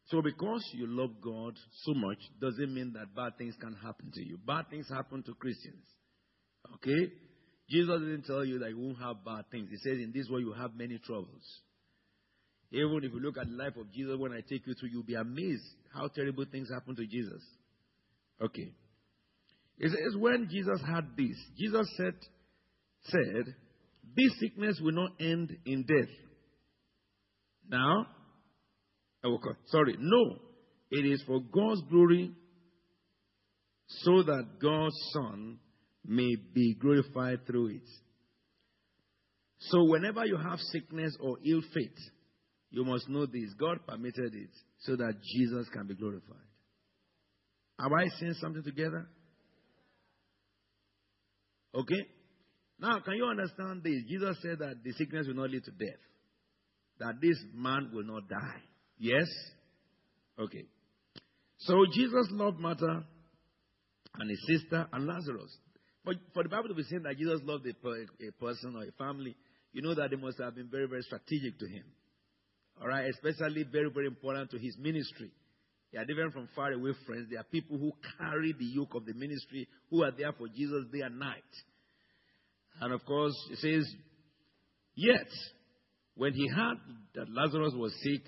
[0.08, 4.24] So, because you love God so much, doesn't mean that bad things can happen to
[4.24, 4.38] you.
[4.46, 5.84] Bad things happen to Christians.
[6.76, 7.12] Okay?
[7.70, 9.70] Jesus didn't tell you that you won't have bad things.
[9.72, 11.42] He says, In this world, you have many troubles.
[12.72, 15.04] Even if you look at the life of Jesus, when I take you through, you'll
[15.04, 17.42] be amazed how terrible things happen to Jesus.
[18.42, 18.74] Okay.
[19.80, 22.14] It says, when Jesus had this, Jesus said,
[23.06, 23.56] said,
[24.16, 26.14] This sickness will not end in death.
[27.70, 28.08] Now.
[29.68, 29.96] Sorry.
[30.00, 30.38] No.
[30.92, 32.32] It is for God's glory
[33.88, 35.60] so that God's Son
[36.06, 37.90] may be glorified through it.
[39.60, 41.98] So, whenever you have sickness or ill fate,
[42.70, 44.50] you must know this God permitted it
[44.80, 46.36] so that Jesus can be glorified.
[47.80, 49.08] Have I seen something together?
[51.74, 52.08] Okay?
[52.80, 54.04] Now, can you understand this?
[54.08, 56.00] Jesus said that the sickness will not lead to death,
[57.00, 58.62] that this man will not die.
[58.98, 59.28] Yes?
[60.40, 60.66] Okay.
[61.60, 63.04] So Jesus loved Martha
[64.20, 65.56] and his sister and Lazarus.
[66.04, 68.92] But for the Bible to be saying that Jesus loved a, a person or a
[68.92, 69.36] family,
[69.74, 71.84] you know that they must have been very, very strategic to him.
[72.82, 73.10] All right?
[73.10, 75.32] Especially very, very important to his ministry.
[75.92, 77.28] They are different from far away friends.
[77.30, 80.86] They are people who carry the yoke of the ministry, who are there for Jesus
[80.92, 81.44] day and night.
[82.82, 83.90] And of course, it says,
[84.96, 85.28] Yet,
[86.16, 86.78] when he heard
[87.16, 88.22] that Lazarus was sick,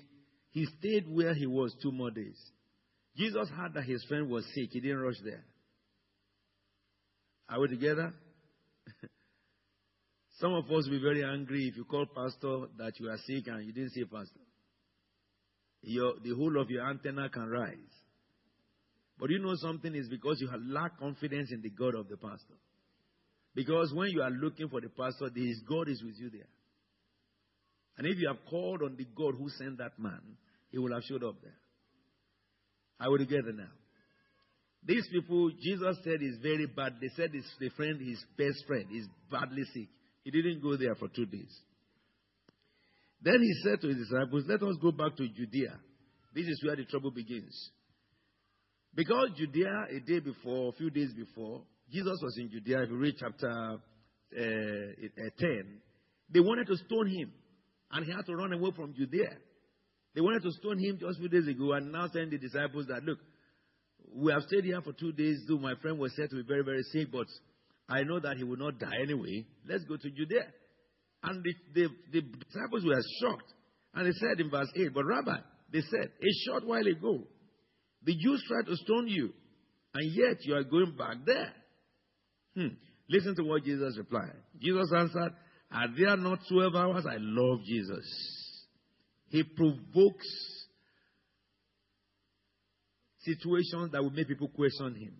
[0.58, 2.36] he stayed where he was two more days.
[3.16, 4.70] Jesus heard that his friend was sick.
[4.72, 5.44] He didn't rush there.
[7.48, 8.12] Are we together?
[10.40, 13.46] Some of us will be very angry if you call pastor that you are sick
[13.46, 14.40] and you didn't see pastor.
[15.82, 17.76] Your, the whole of your antenna can rise.
[19.16, 22.16] But you know something is because you have lack confidence in the God of the
[22.16, 22.58] pastor.
[23.54, 26.50] Because when you are looking for the pastor, his God is with you there.
[27.96, 30.20] And if you have called on the God who sent that man,
[30.70, 31.56] he would have showed up there.
[33.08, 33.70] Will get it now.
[34.84, 36.94] These people, Jesus said is very bad.
[37.00, 39.88] They said his the friend, his best friend, is badly sick.
[40.24, 41.54] He didn't go there for two days.
[43.20, 45.78] Then he said to his disciples, Let us go back to Judea.
[46.34, 47.70] This is where the trouble begins.
[48.94, 52.82] Because Judea, a day before, a few days before, Jesus was in Judea.
[52.82, 55.80] If you read chapter uh, uh, 10,
[56.32, 57.32] they wanted to stone him.
[57.90, 59.30] And he had to run away from Judea.
[60.14, 62.86] They wanted to stone him just a few days ago and now send the disciples
[62.88, 63.18] that, look,
[64.14, 66.64] we have stayed here for two days, though my friend was said to be very,
[66.64, 67.26] very sick, but
[67.88, 69.44] I know that he will not die anyway.
[69.68, 70.46] Let's go to Judea.
[71.22, 73.52] And the, the, the disciples were shocked.
[73.94, 75.38] And they said in verse 8, But Rabbi,
[75.72, 77.24] they said, a short while ago,
[78.04, 79.30] the Jews tried to stone you,
[79.94, 81.52] and yet you are going back there.
[82.54, 82.74] Hmm.
[83.10, 84.36] Listen to what Jesus replied.
[84.60, 85.32] Jesus answered,
[85.72, 87.04] Are there not 12 hours?
[87.06, 88.04] I love Jesus.
[89.28, 90.26] He provokes
[93.20, 95.14] situations that will make people question him.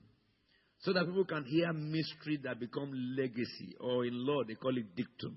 [0.81, 4.95] So that people can hear mystery that become legacy, or in law they call it
[4.95, 5.37] dictum.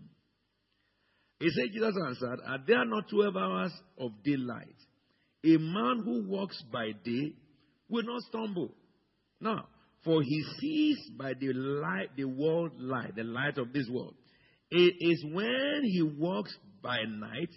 [1.40, 4.76] He said, Jesus answered, Are there not 12 hours of daylight?
[5.44, 7.34] A man who walks by day
[7.90, 8.76] will not stumble.
[9.40, 9.66] Now,
[10.04, 14.14] for he sees by the light, the world light, the light of this world.
[14.70, 17.50] It is when he walks by night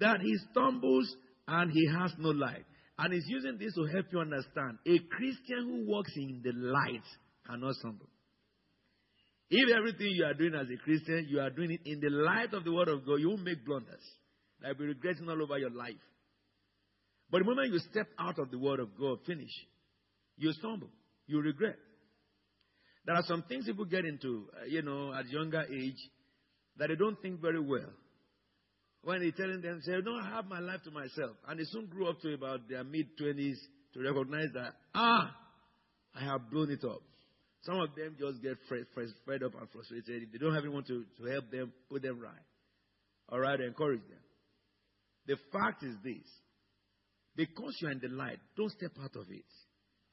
[0.00, 1.14] that he stumbles
[1.48, 2.64] and he has no light.
[2.98, 4.78] And he's using this to help you understand.
[4.86, 7.04] A Christian who walks in the light
[7.46, 8.08] cannot stumble.
[9.50, 12.54] If everything you are doing as a Christian, you are doing it in the light
[12.54, 14.00] of the Word of God, you won't make blunders.
[14.64, 15.94] You'll be regretting all over your life.
[17.30, 19.50] But the moment you step out of the Word of God, finish,
[20.36, 20.88] you stumble.
[21.26, 21.76] You regret.
[23.04, 25.98] There are some things people get into, uh, you know, at younger age
[26.78, 27.90] that they don't think very well
[29.02, 31.36] when he's telling them, say, don't have my life to myself.
[31.48, 33.56] And they soon grew up to about their mid 20s
[33.94, 35.34] to recognize that, ah,
[36.14, 37.02] I have blown it up.
[37.62, 38.86] Some of them just get fed,
[39.26, 40.28] fed up and frustrated.
[40.32, 42.32] They don't have anyone to, to help them, put them right.
[43.28, 44.18] All right, encourage them.
[45.26, 46.26] The fact is this
[47.36, 49.44] because you are in the light, don't step out of it.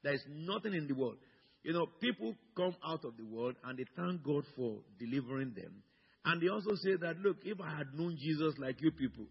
[0.03, 1.17] There is nothing in the world.
[1.63, 5.83] You know, people come out of the world and they thank God for delivering them.
[6.30, 9.25] And they also say that, look, if I had known Jesus like you people,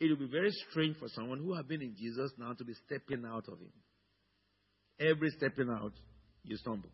[0.00, 2.74] it would be very strange for someone who have been in Jesus now to be
[2.84, 3.70] stepping out of him.
[4.98, 5.92] Every stepping out,
[6.42, 6.90] you stumble.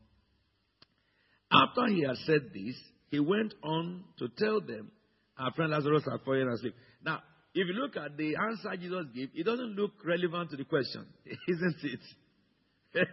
[1.50, 2.76] After he had said this,
[3.10, 4.90] he went on to tell them,
[5.38, 6.74] our friend Lazarus had fallen asleep.
[7.02, 7.20] Now,
[7.54, 11.06] if you look at the answer Jesus gave, it doesn't look relevant to the question,
[11.48, 12.00] isn't it?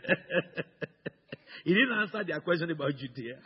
[1.64, 3.38] he didn't answer their question about Judea.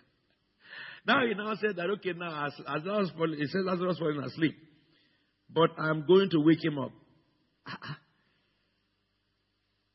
[1.05, 4.55] Now he now said that, okay, now as, as Lazarus he said Lazarus falling asleep.
[5.49, 6.91] But I'm going to wake him up.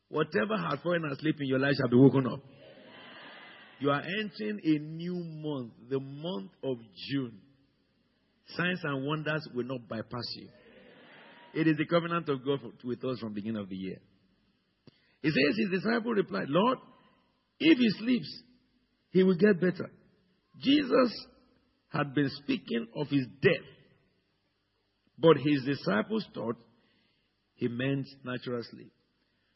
[0.09, 2.41] Whatever has fallen asleep in your life shall be woken up.
[3.81, 6.79] You are entering a new month, the month of
[7.09, 7.39] June.
[8.57, 10.49] Signs and wonders will not bypass you.
[11.55, 13.99] It is the covenant of God with us from the beginning of the year.
[15.23, 16.79] He says his disciple replied, Lord,
[17.61, 18.43] if he sleeps,
[19.11, 19.91] he will get better.
[20.63, 21.27] Jesus
[21.89, 23.67] had been speaking of his death,
[25.19, 26.57] but his disciples thought
[27.55, 28.93] he meant natural sleep.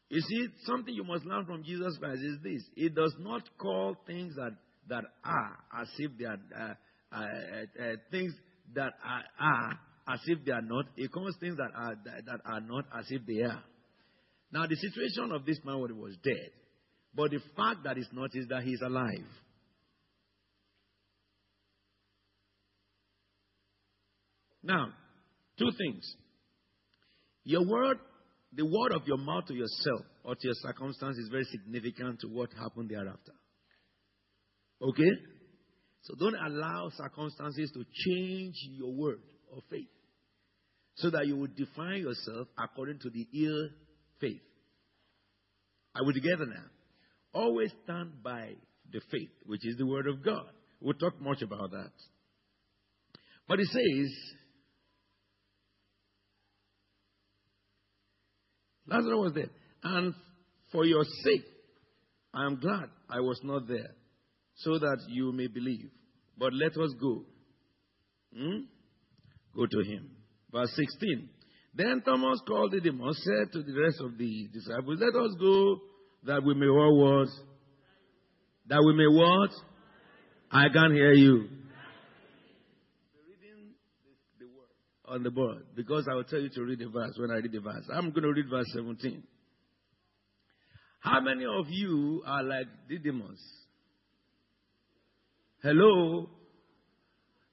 [0.09, 2.63] You see, something you must learn from Jesus Christ is this.
[2.75, 4.51] He does not call things that,
[4.89, 6.75] that are as if they are uh,
[7.15, 8.35] uh, uh, uh things
[8.75, 9.79] that are, are,
[10.13, 10.87] as if they are not.
[10.97, 13.63] He calls things that are that, that are not as if they are.
[14.53, 16.51] Now, the situation of this man was dead,
[17.15, 19.25] but the fact that he's not is that he's alive.
[24.63, 24.89] Now,
[25.59, 26.17] two things.
[27.45, 27.99] Your word,
[28.53, 32.29] the word of your mouth to yourself or to your circumstance is very significant to
[32.29, 33.33] what happened thereafter.
[34.81, 35.11] Okay?
[36.03, 39.21] So don't allow circumstances to change your word
[39.57, 39.89] of faith.
[40.97, 43.69] So that you will define yourself according to the ill
[44.21, 44.43] faith.
[45.95, 46.65] Are we together now?
[47.33, 48.55] Always stand by
[48.93, 50.47] the faith, which is the word of God.
[50.81, 51.93] We'll talk much about that.
[53.49, 54.13] But it says,
[58.93, 59.51] Lazarus was there.
[59.83, 60.15] And
[60.71, 61.45] for your sake,
[62.35, 63.91] I am glad I was not there,
[64.57, 65.91] so that you may believe.
[66.39, 67.25] But let us go.
[68.37, 68.61] Hmm?
[69.55, 70.11] Go to him.
[70.51, 71.29] Verse 16.
[71.75, 75.79] Then Thomas called Didymus, said to the rest of the disciples, Let us go
[76.25, 77.29] that we may what?
[78.69, 79.51] That we may what?
[80.51, 81.49] I can't hear you.
[85.13, 87.53] On the board because I will tell you to read the verse when I read
[87.53, 87.85] the verse.
[87.93, 89.23] I'm going to read verse 17.
[91.01, 93.41] How many of you are like Didymus?
[95.63, 96.31] Hello?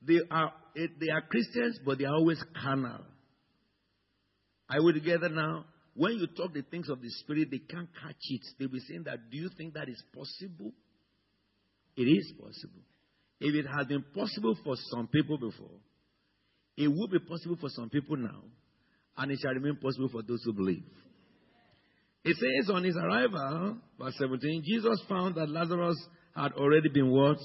[0.01, 3.01] They are, eh, they are Christians, but they are always carnal.
[4.70, 5.66] Are we together now?
[5.95, 8.41] When you talk the things of the Spirit, they can't catch it.
[8.57, 10.72] They'll be saying that, do you think that is possible?
[11.97, 12.84] It is possible.
[13.41, 15.80] If it has been possible for some people before,
[16.80, 18.41] it will be possible for some people now,
[19.17, 20.86] and it shall remain possible for those who believe.
[22.23, 25.97] It says on his arrival, verse 17, Jesus found that Lazarus
[26.34, 27.38] had already been what?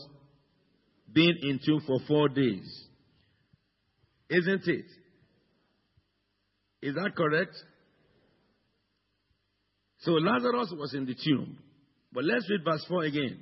[1.13, 2.65] Been in tomb for four days.
[4.31, 4.85] Isn't it?
[6.83, 7.57] Is that correct?
[9.99, 11.59] So Lazarus was in the tomb.
[12.13, 13.41] But let's read verse 4 again.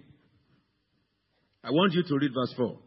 [1.63, 2.79] I want you to read verse 4.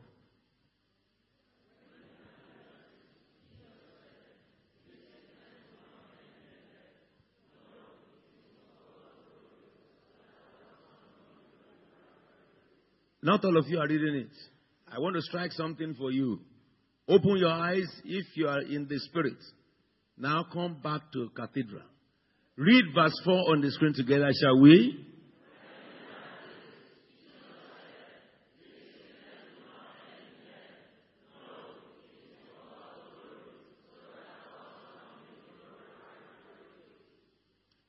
[13.25, 14.37] Not all of you are reading it.
[14.87, 16.41] I want to strike something for you.
[17.07, 19.39] Open your eyes if you are in the spirit.
[20.15, 21.81] Now come back to cathedral.
[22.55, 25.07] Read verse 4 on the screen together, shall we?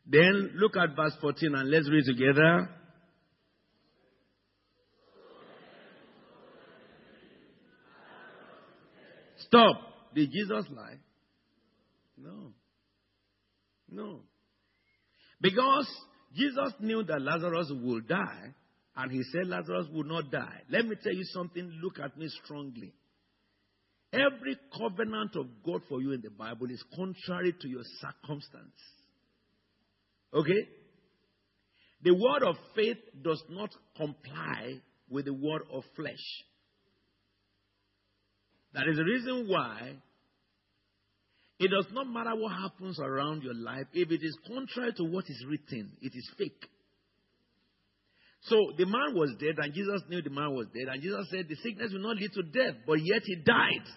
[0.06, 2.70] Then look at verse 14 and let's read together.
[9.46, 9.80] Stop.
[10.14, 10.96] Did Jesus lie?
[12.16, 12.52] No.
[13.90, 14.20] No.
[15.40, 15.88] Because
[16.34, 18.54] Jesus knew that Lazarus would die,
[18.96, 20.62] and he said Lazarus would not die.
[20.70, 22.94] Let me tell you something, look at me strongly.
[24.12, 28.80] Every covenant of God for you in the Bible is contrary to your circumstance.
[30.32, 30.68] Okay?
[32.02, 34.80] The word of faith does not comply
[35.10, 36.14] with the word of flesh.
[38.76, 39.96] That is the reason why
[41.58, 43.86] it does not matter what happens around your life.
[43.94, 46.62] If it is contrary to what is written, it is fake.
[48.42, 51.48] So the man was dead, and Jesus knew the man was dead, and Jesus said
[51.48, 53.88] the sickness will not lead to death, but yet he died.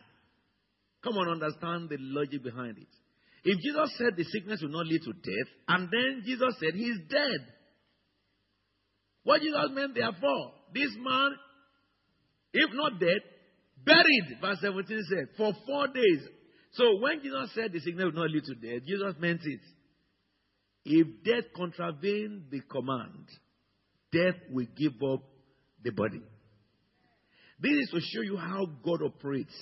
[1.04, 2.88] Come on, understand the logic behind it.
[3.44, 6.86] If Jesus said the sickness will not lead to death, and then Jesus said he
[6.86, 7.42] is dead,
[9.24, 11.36] what Jesus meant therefore, this man,
[12.54, 13.20] if not dead,
[13.86, 16.28] Buried, verse 17 said, for four days.
[16.74, 19.62] So when Jesus said the sickness will not lead to death, Jesus meant it.
[20.86, 23.28] If death contravened the command,
[24.12, 25.24] death will give up
[25.84, 26.22] the body.
[27.60, 29.54] This is to show you how God operates.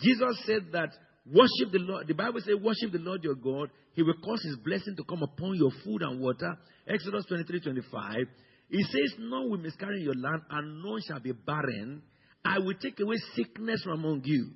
[0.00, 0.90] Jesus said that
[1.26, 2.08] worship the Lord.
[2.08, 3.70] The Bible says, worship the Lord your God.
[3.94, 6.56] He will cause his blessing to come upon your food and water.
[6.88, 8.26] Exodus 23 25.
[8.70, 12.02] He says, None will miscarry in your land, and none shall be barren.
[12.44, 14.50] I will take away sickness from among you.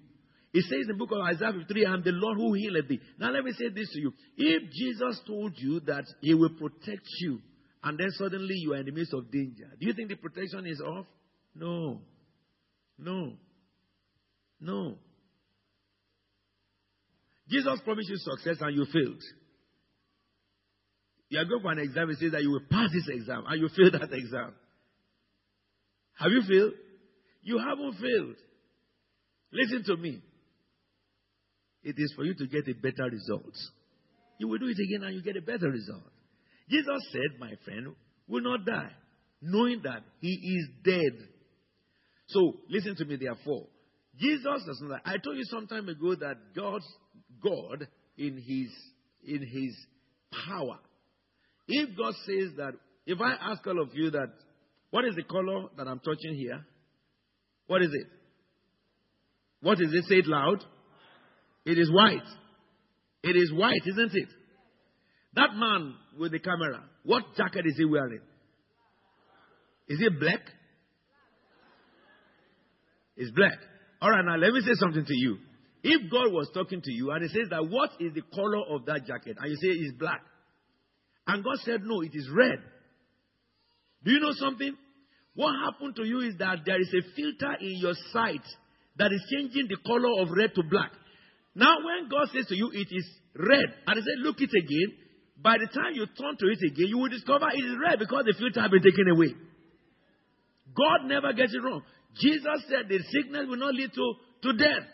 [0.53, 3.01] It says in the book of Isaiah 53, I am the Lord who healeth thee.
[3.19, 4.13] Now let me say this to you.
[4.37, 7.41] If Jesus told you that he will protect you,
[7.85, 10.67] and then suddenly you are in the midst of danger, do you think the protection
[10.67, 11.07] is off?
[11.55, 12.01] No.
[12.99, 13.35] No.
[14.61, 14.97] No.
[17.49, 19.23] Jesus promised you success and you failed.
[21.29, 23.61] You are going for an exam, it says that you will pass this exam and
[23.61, 24.55] you failed that exam.
[26.15, 26.73] Have you failed?
[27.47, 28.35] You haven't failed.
[29.53, 30.21] Listen to me.
[31.85, 33.55] It is for you to get a better result.
[34.41, 36.11] You will do it again and you get a better result.
[36.69, 37.95] Jesus said, My friend
[38.27, 38.91] will not die,
[39.41, 41.29] knowing that he is dead.
[42.31, 43.69] So, listen to me, therefore.
[44.19, 45.03] Jesus does not.
[45.05, 46.87] I told you some time ago that God's
[47.41, 47.87] God
[48.19, 48.73] in his
[49.25, 49.77] in his
[50.49, 50.79] power.
[51.69, 52.73] If God says that,
[53.07, 54.33] if I ask all of you that,
[54.91, 56.65] what is the color that I'm touching here?
[57.67, 58.07] What is it?
[59.61, 60.05] What is it?
[60.09, 60.65] Say it loud.
[61.65, 62.27] It is white.
[63.23, 64.29] It is white, isn't it?
[65.35, 68.21] That man with the camera, what jacket is he wearing?
[69.89, 70.41] Is it black?
[73.17, 73.59] It's black.
[74.01, 75.39] All right, now let me say something to you.
[75.83, 78.87] If God was talking to you and He says that what is the color of
[78.87, 80.23] that jacket, and you say it's black,
[81.27, 82.59] and God said no, it is red.
[84.05, 84.77] Do you know something?
[85.37, 88.45] What happened to you is that there is a filter in your sight
[88.97, 90.91] that is changing the color of red to black.
[91.55, 93.07] Now, when God says to you it is
[93.37, 94.97] red, and He said, look it again,
[95.37, 98.25] by the time you turn to it again, you will discover it is red because
[98.25, 99.37] the filter has been taken away.
[100.73, 101.83] God never gets it wrong.
[102.17, 104.07] Jesus said the sickness will not lead to,
[104.43, 104.89] to death.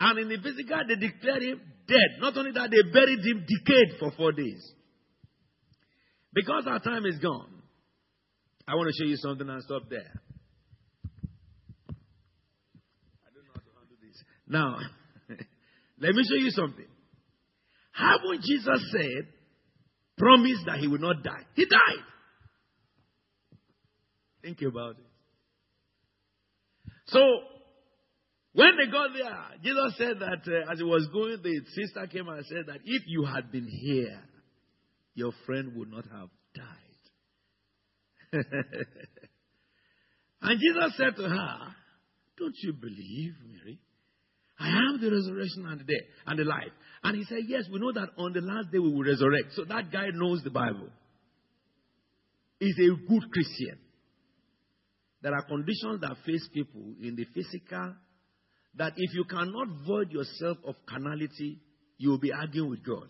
[0.00, 2.20] And in the physical, they declared him dead.
[2.20, 4.64] Not only that, they buried him decayed for four days.
[6.32, 7.53] Because our time is gone,
[8.66, 10.10] I want to show you something and stop there.
[11.88, 14.22] I don't know how to handle this.
[14.48, 14.78] Now,
[16.00, 16.86] let me show you something.
[17.92, 19.28] Haven't Jesus said,
[20.16, 21.44] promised that he will not die?
[21.54, 22.04] He died.
[24.42, 25.06] Think about it.
[27.06, 27.20] So,
[28.52, 32.28] when they got there, Jesus said that uh, as he was going, the sister came
[32.28, 34.20] and said that if you had been here,
[35.14, 36.83] your friend would not have died.
[40.42, 41.58] and Jesus said to her,
[42.38, 43.78] Don't you believe, Mary?
[44.58, 46.72] I am the resurrection and the day and the life.
[47.02, 49.52] And he said, Yes, we know that on the last day we will resurrect.
[49.54, 50.88] So that guy knows the Bible.
[52.58, 53.78] He's a good Christian.
[55.22, 57.94] There are conditions that face people in the physical
[58.76, 61.60] that if you cannot void yourself of carnality,
[61.98, 63.08] you will be arguing with God.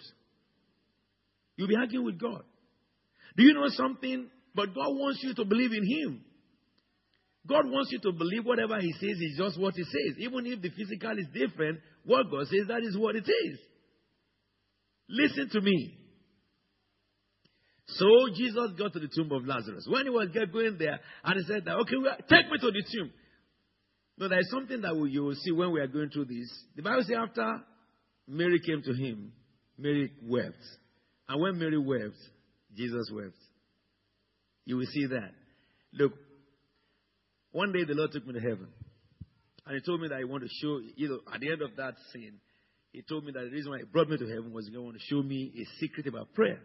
[1.57, 2.43] You'll be arguing with God.
[3.37, 4.29] Do you know something?
[4.55, 6.21] But God wants you to believe in Him.
[7.47, 10.19] God wants you to believe whatever He says is just what He says.
[10.19, 13.59] Even if the physical is different, what God says, that is what it is.
[15.09, 15.99] Listen to me.
[17.87, 19.87] So Jesus got to the tomb of Lazarus.
[19.89, 22.83] When he was going there, and he said that, okay, well, take me to the
[22.93, 23.11] tomb.
[24.17, 26.49] No, there is something that we, you will see when we are going through this.
[26.77, 27.61] The Bible says after
[28.27, 29.33] Mary came to him,
[29.77, 30.63] Mary wept.
[31.29, 32.17] And when Mary wept,
[32.75, 33.37] Jesus wept.
[34.65, 35.31] You will see that.
[35.93, 36.13] Look,
[37.53, 38.69] one day the Lord took me to heaven.
[39.67, 41.77] And he told me that he wanted to show, you know, at the end of
[41.77, 42.35] that scene,
[42.93, 44.99] he told me that the reason why he brought me to heaven was he wanted
[44.99, 46.61] to show me a secret about prayer.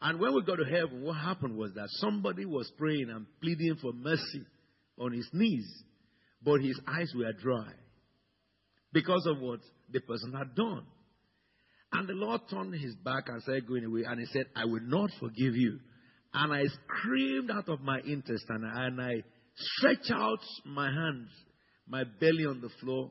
[0.00, 3.76] And when we got to heaven, what happened was that somebody was praying and pleading
[3.82, 4.44] for mercy
[4.98, 5.66] on his knees
[6.42, 7.72] but his eyes were dry
[8.92, 9.60] because of what
[9.92, 10.84] the person had done.
[11.92, 14.04] And the Lord turned his back and said, Going away.
[14.06, 15.80] And he said, I will not forgive you.
[16.32, 19.22] And I screamed out of my intestine and I
[19.56, 21.28] stretched out my hands,
[21.88, 23.10] my belly on the floor.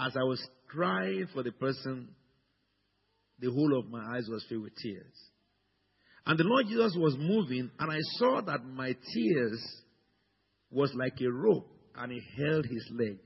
[0.00, 2.08] As I was crying for the person,
[3.38, 5.14] the whole of my eyes was filled with tears.
[6.26, 9.62] And the Lord Jesus was moving, and I saw that my tears
[10.70, 13.18] was like a rope and he held his leg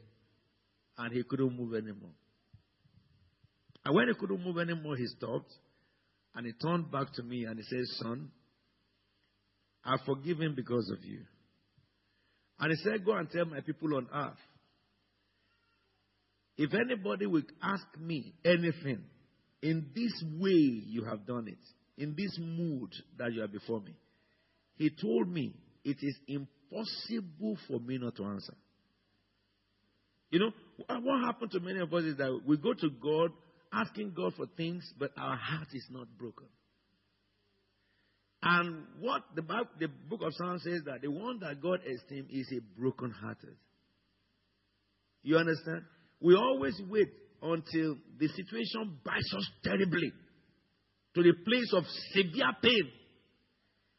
[0.99, 2.12] and he couldn't move anymore.
[3.84, 5.53] And when he couldn't move anymore, he stopped
[6.34, 8.30] and he turned back to me and he said, Son,
[9.89, 11.20] I forgive him because of you.
[12.61, 14.39] And he said, Go and tell my people on earth.
[16.59, 19.01] If anybody will ask me anything
[19.62, 23.95] in this way you have done it, in this mood that you are before me,
[24.76, 28.55] he told me it is impossible for me not to answer.
[30.30, 30.51] You know,
[30.86, 33.30] what happened to many of us is that we go to God
[33.72, 36.47] asking God for things, but our heart is not broken.
[38.43, 39.43] And what the,
[39.80, 43.57] the book of Psalms says that the one that God esteems is a broken hearted.
[45.22, 45.82] You understand?
[46.20, 47.09] We always wait
[47.43, 50.12] until the situation bites us terribly
[51.14, 52.91] to the place of severe pain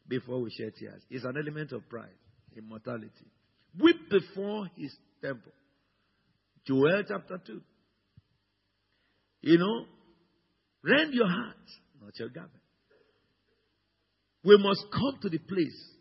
[0.08, 1.02] before we shed tears.
[1.10, 2.08] It's an element of pride,
[2.56, 3.10] immortality.
[3.78, 5.52] Weep before his temple.
[6.66, 7.60] Joel chapter 2.
[9.42, 9.84] You know,
[10.82, 11.56] rend your heart,
[12.02, 12.54] not your garment.
[14.44, 15.94] We must come to the place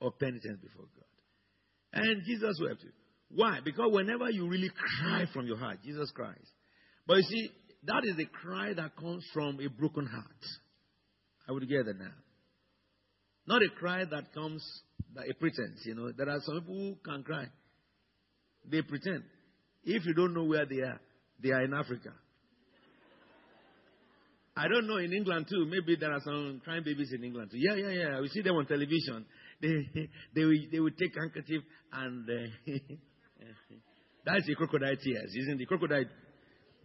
[0.00, 2.02] of penitence before God.
[2.04, 2.84] And Jesus wept.
[3.30, 3.58] Why?
[3.64, 6.36] Because whenever you really cry from your heart, Jesus cries.
[7.06, 7.50] But you see,
[7.84, 10.24] that is a cry that comes from a broken heart.
[11.48, 12.12] I would get that now.
[13.46, 14.64] Not a cry that comes,
[15.14, 16.12] that a pretense, you know.
[16.16, 17.46] There are some people who can cry.
[18.70, 19.24] They pretend.
[19.84, 21.00] If you don't know where they are,
[21.42, 22.12] they are in Africa.
[24.56, 25.64] I don't know in England too.
[25.64, 27.58] Maybe there are some crying babies in England too.
[27.58, 28.20] Yeah, yeah, yeah.
[28.20, 29.24] We see them on television.
[29.62, 29.86] They
[30.34, 32.72] they will, they will take handkerchief and uh,
[34.26, 35.68] that's the crocodile tears, isn't it?
[35.68, 36.04] Crocodile.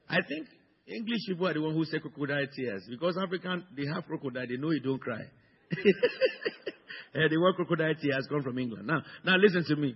[0.08, 0.48] I think
[0.86, 4.46] English people are the one who say crocodile tears because African they have crocodile.
[4.48, 5.24] They know you don't cry.
[7.14, 8.86] the word crocodile tears come from England.
[8.86, 9.96] Now, now listen to me.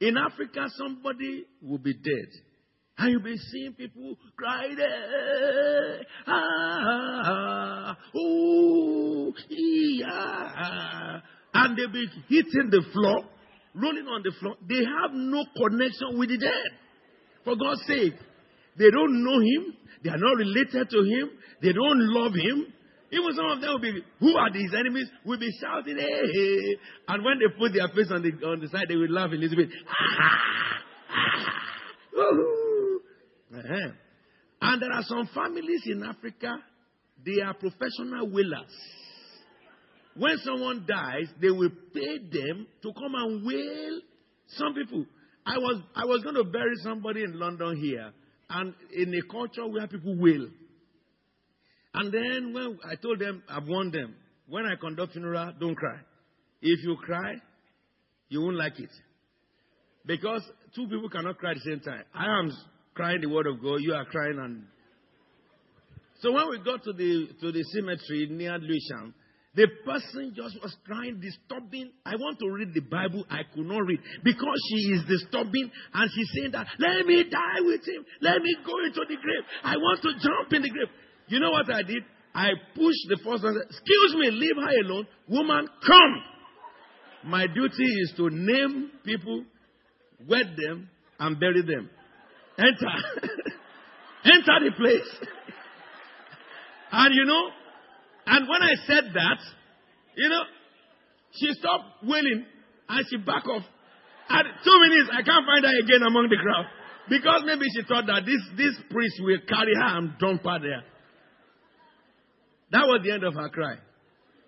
[0.00, 2.30] In Africa, somebody will be dead.
[3.00, 11.20] And you'll be seeing people crying, eh, ah, ooh, yeah.
[11.54, 13.24] And they'll be hitting the floor,
[13.74, 14.54] rolling on the floor.
[14.68, 16.78] They have no connection with the dead.
[17.42, 18.12] For God's sake.
[18.76, 19.76] They don't know him.
[20.04, 21.30] They are not related to him.
[21.62, 22.66] They don't love him.
[23.12, 25.08] Even some of them will be, who are these enemies?
[25.24, 26.76] Will be shouting, hey, hey.
[27.08, 29.36] And when they put their face on the, on the side, they will laugh a
[29.36, 29.70] little bit.
[33.54, 33.92] Uh-huh.
[34.62, 36.56] And there are some families in Africa,
[37.24, 38.74] they are professional wailers.
[40.16, 44.00] When someone dies, they will pay them to come and wail
[44.48, 45.06] some people.
[45.46, 48.12] I was, I was going to bury somebody in London here,
[48.50, 50.48] and in a culture where people wail.
[51.94, 54.14] And then when I told them, I've warned them,
[54.48, 55.98] when I conduct funeral, don't cry.
[56.60, 57.34] If you cry,
[58.28, 58.90] you won't like it.
[60.04, 60.42] Because
[60.74, 62.04] two people cannot cry at the same time.
[62.14, 62.52] I am
[62.94, 64.64] crying the word of God, you are crying and
[66.20, 69.14] so when we got to the to the cemetery near Lewisham,
[69.54, 71.90] the person just was crying, disturbing.
[72.04, 76.10] I want to read the Bible, I could not read because she is disturbing and
[76.14, 79.44] she's saying that, let me die with him, let me go into the grave.
[79.64, 80.88] I want to jump in the grave.
[81.28, 82.04] You know what I did?
[82.34, 83.56] I pushed the first one.
[83.56, 85.06] Excuse me, leave her alone.
[85.28, 86.22] Woman, come.
[87.24, 89.44] My duty is to name people,
[90.28, 90.88] wed them,
[91.18, 91.90] and bury them.
[92.60, 92.94] Enter.
[94.24, 95.28] Enter the place.
[96.92, 97.48] and you know,
[98.26, 99.38] and when I said that,
[100.16, 100.42] you know,
[101.32, 102.44] she stopped wailing
[102.88, 103.62] and she back off.
[104.28, 106.66] At two minutes, I can't find her again among the crowd.
[107.08, 110.84] Because maybe she thought that this, this priest will carry her and dump her there.
[112.70, 113.76] That was the end of her cry.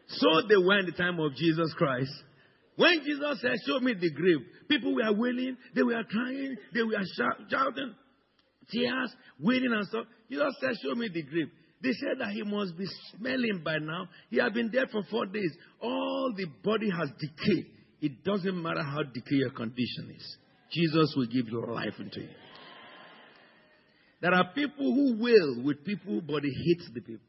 [0.06, 2.12] So they were in the time of Jesus Christ.
[2.76, 7.02] When Jesus said, Show me the grave, people were wailing, they were crying, they were
[7.50, 7.94] shouting,
[8.70, 10.06] tears, wailing and stuff.
[10.30, 11.48] Jesus said, Show me the grave.
[11.82, 14.08] They said that he must be smelling by now.
[14.30, 15.50] He had been dead for four days.
[15.80, 17.66] All the body has decayed.
[18.00, 20.36] It doesn't matter how decayed your condition is.
[20.70, 22.28] Jesus will give your life into you.
[24.20, 27.26] There are people who will with people, but he hates the people.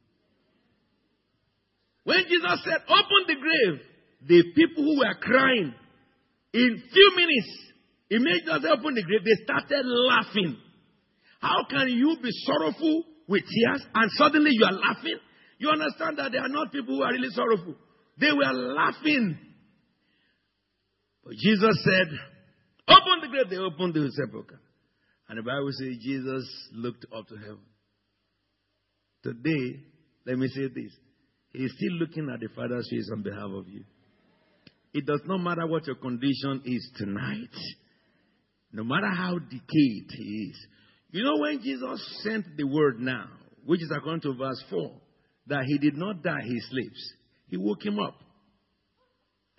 [2.04, 3.82] When Jesus said, open the grave,
[4.28, 5.74] the people who were crying,
[6.54, 7.58] in few minutes,
[8.10, 10.58] he made immediately open the grave, they started laughing.
[11.44, 15.20] How can you be sorrowful with tears and suddenly you are laughing?
[15.60, 17.76] You understand that they are not people who are really sorrowful.
[18.18, 19.38] They were laughing.
[21.26, 22.08] But Jesus said,
[22.88, 23.50] open the grave.
[23.50, 24.62] They opened the sepulchre.
[25.28, 27.66] And the Bible says Jesus looked up to heaven.
[29.24, 29.84] Today,
[30.26, 30.92] let me say this.
[31.52, 33.84] He is still looking at the Father's face on behalf of you.
[34.94, 37.56] It does not matter what your condition is tonight,
[38.72, 40.68] no matter how decayed he is.
[41.14, 43.28] You know, when Jesus sent the word now,
[43.66, 44.92] which is according to verse 4,
[45.46, 47.14] that he did not die, he sleeps,
[47.50, 48.16] he woke him up.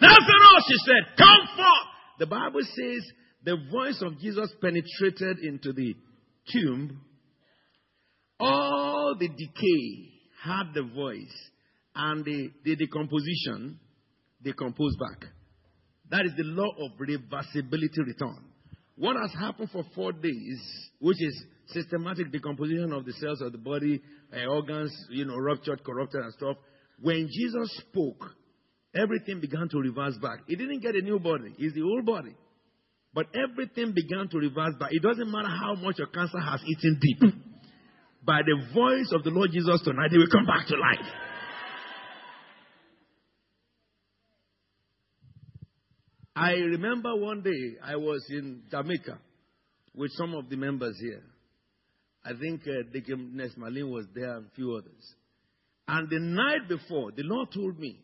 [0.00, 1.88] Lazarus, he said, come forth.
[2.18, 3.05] The Bible says
[3.44, 5.94] the voice of Jesus penetrated into the
[6.52, 7.00] tomb.
[8.40, 10.11] All the decay
[10.42, 11.34] had the voice
[11.94, 13.78] and the, the decomposition,
[14.44, 15.30] they compose back.
[16.11, 18.44] That is the law of reversibility return.
[18.97, 20.61] What has happened for four days,
[21.01, 24.01] which is systematic decomposition of the cells of the body,
[24.32, 26.57] uh, organs, you know, ruptured, corrupted, and stuff.
[27.01, 28.22] When Jesus spoke,
[28.95, 30.40] everything began to reverse back.
[30.47, 32.36] He didn't get a new body, it's the old body.
[33.12, 34.90] But everything began to reverse back.
[34.90, 37.32] It doesn't matter how much your cancer has eaten deep.
[38.26, 41.07] By the voice of the Lord Jesus tonight, he will come back to life.
[46.37, 49.18] I remember one day I was in Jamaica
[49.95, 51.22] with some of the members here.
[52.24, 55.14] I think uh, Deacon Nesmalin was there and a few others.
[55.87, 58.01] And the night before, the Lord told me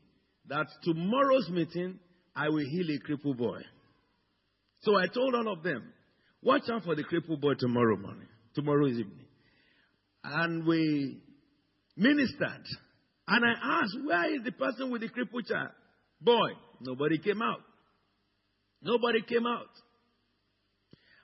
[0.49, 1.99] that tomorrow's meeting,
[2.37, 3.63] I will heal a crippled boy.
[4.83, 5.93] So I told all of them,
[6.43, 9.27] watch out for the crippled boy tomorrow morning, tomorrow evening.
[10.23, 11.21] And we
[11.97, 12.65] ministered.
[13.27, 15.71] And I asked, where is the person with the crippled child?
[16.21, 16.51] Boy,
[16.81, 17.61] nobody came out.
[18.83, 19.71] Nobody came out.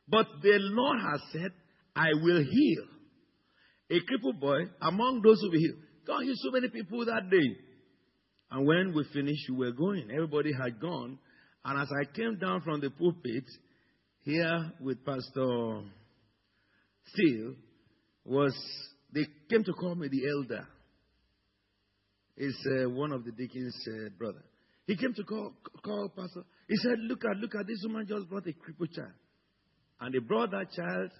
[0.08, 1.52] But the Lord has said,
[1.94, 2.84] I will heal.
[3.90, 5.74] A crippled boy among those who will heal.
[6.06, 7.56] God healed so many people that day.
[8.50, 10.08] And when we finished, we were going.
[10.12, 11.18] Everybody had gone.
[11.64, 13.44] And as I came down from the pulpit
[14.22, 15.82] here with Pastor
[17.12, 17.54] Steele,
[18.24, 18.54] was
[19.12, 20.66] they came to call me the elder.
[22.36, 24.44] It's uh, one of the deacon's uh, brother.
[24.86, 26.44] He came to call, call Pastor.
[26.68, 29.12] He said, Look at, look at this woman just brought a crippled child.
[30.00, 31.10] And they brought that child,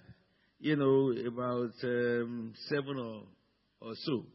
[0.59, 3.23] you know, about um, seven or,
[3.81, 4.25] or so.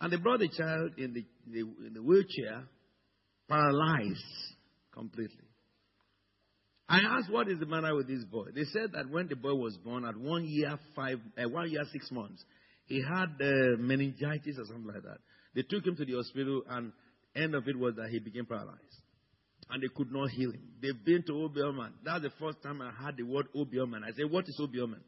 [0.00, 2.64] And they brought the child in the, the, in the wheelchair,
[3.48, 4.18] paralyzed
[4.92, 5.46] completely.
[6.88, 8.48] I asked, what is the matter with this boy?
[8.54, 11.82] They said that when the boy was born, at one year, five, uh, one year,
[11.90, 12.44] six months,
[12.86, 15.18] he had uh, meningitis or something like that.
[15.54, 16.92] They took him to the hospital, and
[17.34, 19.01] end of it was that he became paralyzed.
[19.72, 20.68] And they could not heal him.
[20.82, 21.92] They've been to Obeahman.
[22.04, 24.04] That's the first time I heard the word Obeahman.
[24.04, 25.00] I said, What is Obeahman?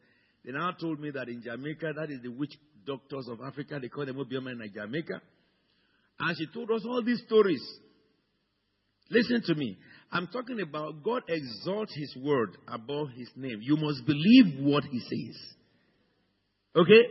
[0.42, 2.54] They now told me that in Jamaica, that is the witch
[2.86, 3.78] doctors of Africa.
[3.80, 5.20] They call them Obeahman in Jamaica.
[6.18, 7.62] And she told us all these stories.
[9.10, 9.76] Listen to me.
[10.10, 13.60] I'm talking about God exalts His word above His name.
[13.60, 15.36] You must believe what He says.
[16.74, 17.02] Okay?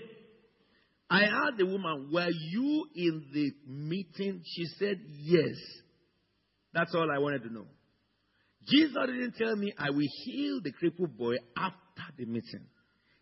[1.07, 4.41] I asked the woman, Were you in the meeting?
[4.45, 5.55] She said, Yes.
[6.73, 7.65] That's all I wanted to know.
[8.67, 12.65] Jesus didn't tell me I will heal the crippled boy after the meeting.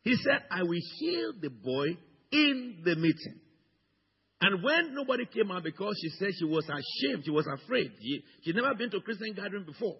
[0.03, 1.97] He said, I will heal the boy
[2.31, 3.39] in the meeting.
[4.39, 7.91] And when nobody came out because she said she was ashamed, she was afraid.
[8.01, 9.97] She, she'd never been to a Christian gathering before.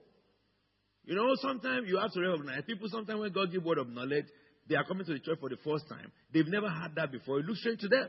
[1.04, 4.26] You know, sometimes you have to recognize people, sometimes when God gives word of knowledge,
[4.68, 6.12] they are coming to the church for the first time.
[6.34, 7.39] They've never had that before.
[7.39, 8.08] It looks strange to them.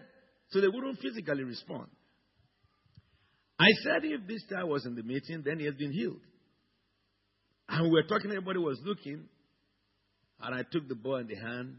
[0.50, 1.88] So they wouldn't physically respond.
[3.62, 6.20] I said if this child was in the meeting, then he has been healed.
[7.68, 9.24] And we were talking, everybody was looking.
[10.40, 11.76] And I took the boy in the hand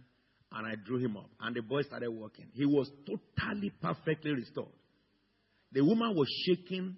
[0.53, 1.29] and I drew him up.
[1.41, 2.45] And the boy started walking.
[2.53, 4.67] He was totally, perfectly restored.
[5.73, 6.95] The woman was shaking,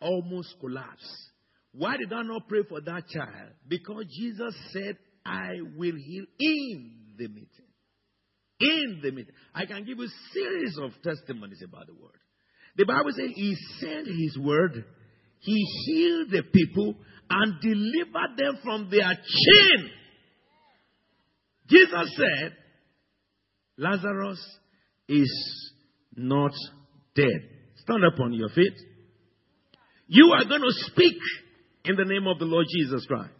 [0.00, 1.30] almost collapsed.
[1.72, 3.52] Why did I not pray for that child?
[3.66, 7.48] Because Jesus said, I will heal in the meeting.
[8.60, 9.34] In the meeting.
[9.54, 12.20] I can give you a series of testimonies about the word.
[12.78, 14.84] The Bible says he sent his word,
[15.40, 16.94] he healed the people
[17.28, 19.90] and delivered them from their chain.
[21.68, 22.52] Jesus said,
[23.76, 24.40] Lazarus
[25.08, 25.72] is
[26.16, 26.52] not
[27.14, 27.50] dead.
[27.82, 28.74] Stand up on your feet.
[30.06, 31.16] You are going to speak
[31.84, 33.32] in the name of the Lord Jesus Christ.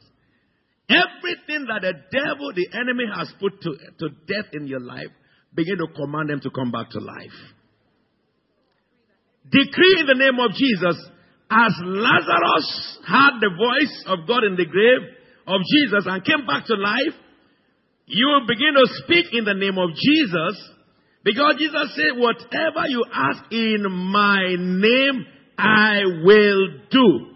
[0.91, 5.09] Everything that the devil, the enemy has put to, to death in your life,
[5.55, 7.55] begin to command them to come back to life.
[9.51, 10.97] Decree in the name of Jesus,
[11.51, 15.09] as Lazarus heard the voice of God in the grave
[15.47, 17.17] of Jesus and came back to life,
[18.07, 20.55] you will begin to speak in the name of Jesus
[21.25, 25.27] because Jesus said, whatever you ask in my name,
[25.59, 27.27] I will do.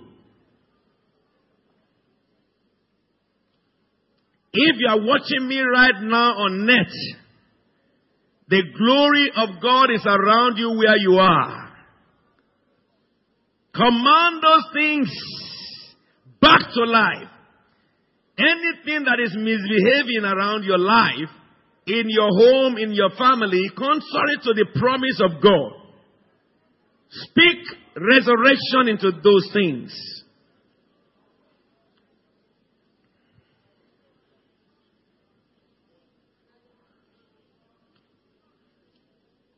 [4.55, 6.93] If you are watching me right now on net,
[8.49, 11.62] the glory of God is around you where you are.
[13.75, 15.09] Command those things
[16.41, 17.29] back to life.
[18.39, 21.31] Anything that is misbehaving around your life,
[21.87, 25.73] in your home, in your family, contrary to the promise of God,
[27.09, 27.59] speak
[27.97, 30.23] resurrection into those things.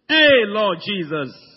[0.09, 1.54] Hey, Lord Jesus.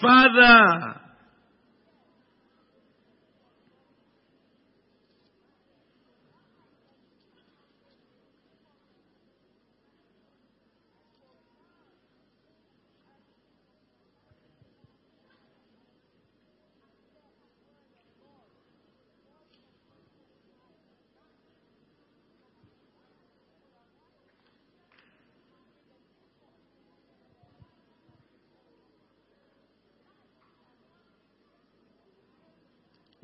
[0.00, 1.03] Father.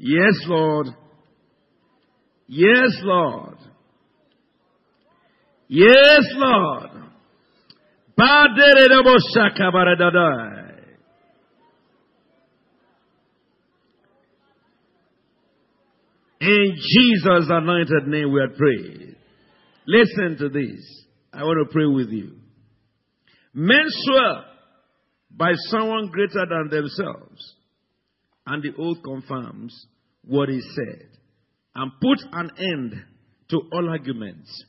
[0.02, 0.86] Yes, Lord.
[2.48, 3.58] Yes, Lord.
[5.68, 6.90] Yes, Lord.
[16.40, 19.16] In Jesus' anointed name we are praying.
[19.86, 21.04] Listen to this.
[21.30, 22.36] I want to pray with you.
[23.52, 24.44] Men swear
[25.30, 27.54] by someone greater than themselves
[28.46, 29.86] and the oath confirms
[30.24, 31.06] what is said
[31.74, 32.94] and put an end
[33.50, 34.64] to all arguments.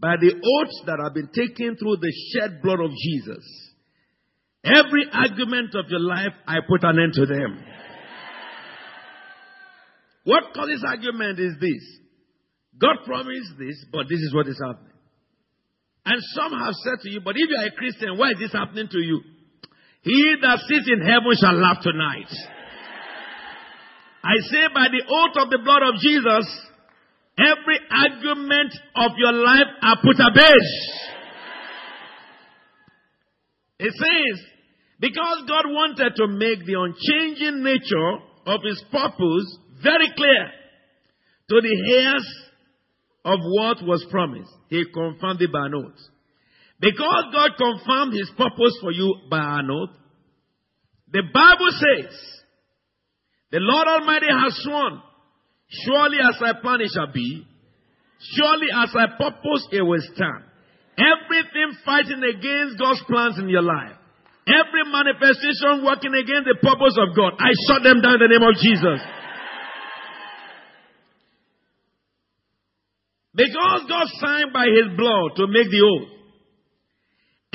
[0.00, 3.44] By the oaths that have been taken through the shed blood of Jesus,
[4.64, 7.64] every argument of your life, I put an end to them.
[10.24, 11.82] What causes argument is this.
[12.78, 14.90] God promised this, but this is what is happening.
[16.04, 18.52] And some have said to you, but if you are a Christian, why is this
[18.52, 19.20] happening to you?
[20.02, 22.28] He that sits in heaven shall laugh tonight.
[24.24, 26.48] I say by the oath of the blood of Jesus,
[27.36, 30.64] every argument of your life are put a bed.
[33.80, 34.46] It says,
[34.98, 38.10] because God wanted to make the unchanging nature
[38.46, 40.48] of his purpose very clear
[41.50, 42.26] to the heirs
[43.26, 46.00] of what was promised, he confirmed it by an oath.
[46.80, 49.96] Because God confirmed his purpose for you by an oath,
[51.12, 52.16] the Bible says,
[53.54, 54.98] the Lord Almighty has sworn,
[55.86, 57.46] surely as I plan it shall be,
[58.34, 60.42] surely as I purpose it will stand.
[60.98, 63.94] Everything fighting against God's plans in your life,
[64.50, 68.42] every manifestation working against the purpose of God, I shut them down in the name
[68.42, 68.98] of Jesus.
[73.38, 76.10] Because God signed by his blood to make the oath,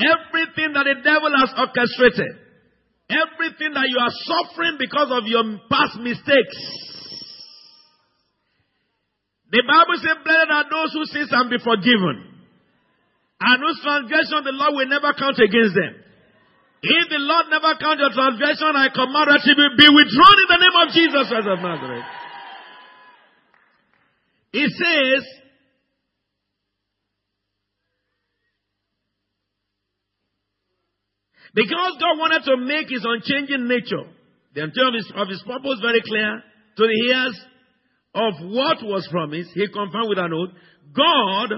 [0.00, 2.32] Everything that the devil has orchestrated,
[3.10, 6.58] everything that you are suffering because of your past mistakes,
[9.50, 12.16] the Bible says, Blessed are those who sins and be forgiven,
[13.42, 16.06] and whose transgression the Lord will never count against them.
[16.80, 20.60] If the Lord never count your transgression, I command that she be withdrawn in the
[20.62, 22.08] name of Jesus Christ of Nazareth.
[24.54, 25.22] It says,
[31.54, 34.06] Because God wanted to make his unchanging nature,
[34.54, 36.42] the intent of his, purpose very clear
[36.76, 37.40] to the ears
[38.14, 40.50] of what was promised, he confirmed with an oath,
[40.94, 41.50] God,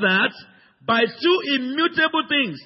[0.00, 0.32] that
[0.86, 2.58] by two immutable things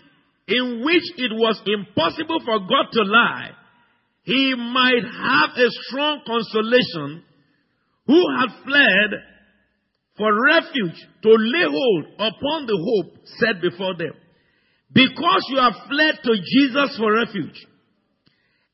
[0.49, 3.51] in which it was impossible for God to lie,
[4.25, 7.25] he might have a strong consolation
[8.07, 9.11] who had fled
[10.17, 14.13] for refuge to lay hold upon the hope set before them.
[14.93, 17.57] Because you have fled to Jesus for refuge.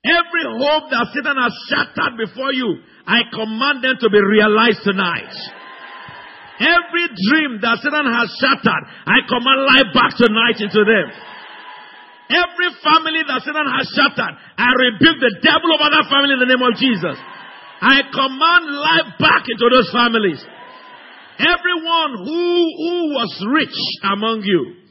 [0.02, 5.34] Every hope that Satan has shattered before you, I command them to be realized tonight.
[6.58, 11.06] Every dream that Satan has shattered, I command life back tonight into them.
[12.28, 16.50] Every family that Satan has shattered, I rebuke the devil over that family in the
[16.50, 17.16] name of Jesus.
[17.78, 20.40] I command life back into those families.
[21.38, 22.42] Everyone who,
[22.74, 24.87] who was rich among you,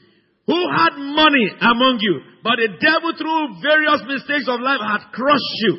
[0.48, 5.56] who had money among you, but the devil through various mistakes of life had crushed
[5.68, 5.74] you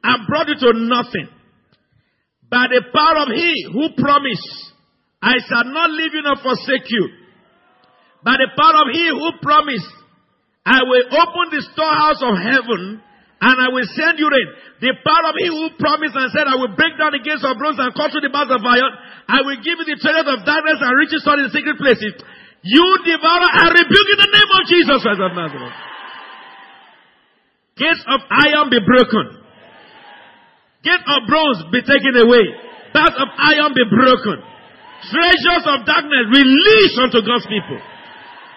[0.00, 1.28] and brought you to nothing.
[2.48, 4.48] By the power of he who promised,
[5.20, 7.04] I shall not leave you nor forsake you.
[8.24, 9.92] By the power of he who promised,
[10.64, 13.04] I will open the storehouse of heaven
[13.44, 14.48] and I will send you rain.
[14.80, 17.60] The power of he who promised and said, I will break down the gates of
[17.60, 18.92] bronze and cut through the bars of iron.
[19.28, 22.16] I will give you the treasures of darkness and riches stored in secret places.
[22.64, 25.78] You devourer, I rebuke in the name of Jesus Christ of Nazareth.
[27.76, 29.36] Gates of iron be broken.
[30.80, 32.44] Gates of bronze be taken away.
[32.96, 34.40] Bars of iron be broken.
[35.12, 37.76] Treasures of darkness release unto God's people.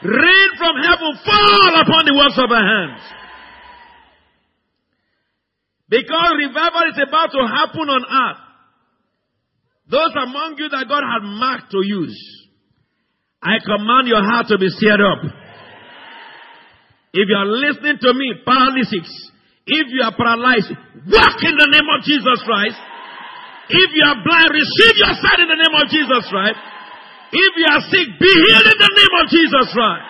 [0.08, 3.04] Rain from heaven fall upon the works of our hands.
[5.90, 8.42] Because revival is about to happen on earth.
[9.92, 12.37] Those among you that God had marked to use.
[13.42, 15.22] I command your heart to be stirred up.
[17.14, 19.10] If you are listening to me, paralysis.
[19.68, 20.72] If you are paralyzed,
[21.12, 22.78] walk in the name of Jesus Christ.
[23.68, 26.60] If you are blind, receive your sight in the name of Jesus Christ.
[27.36, 30.08] If you are sick, be healed in the name of Jesus Christ.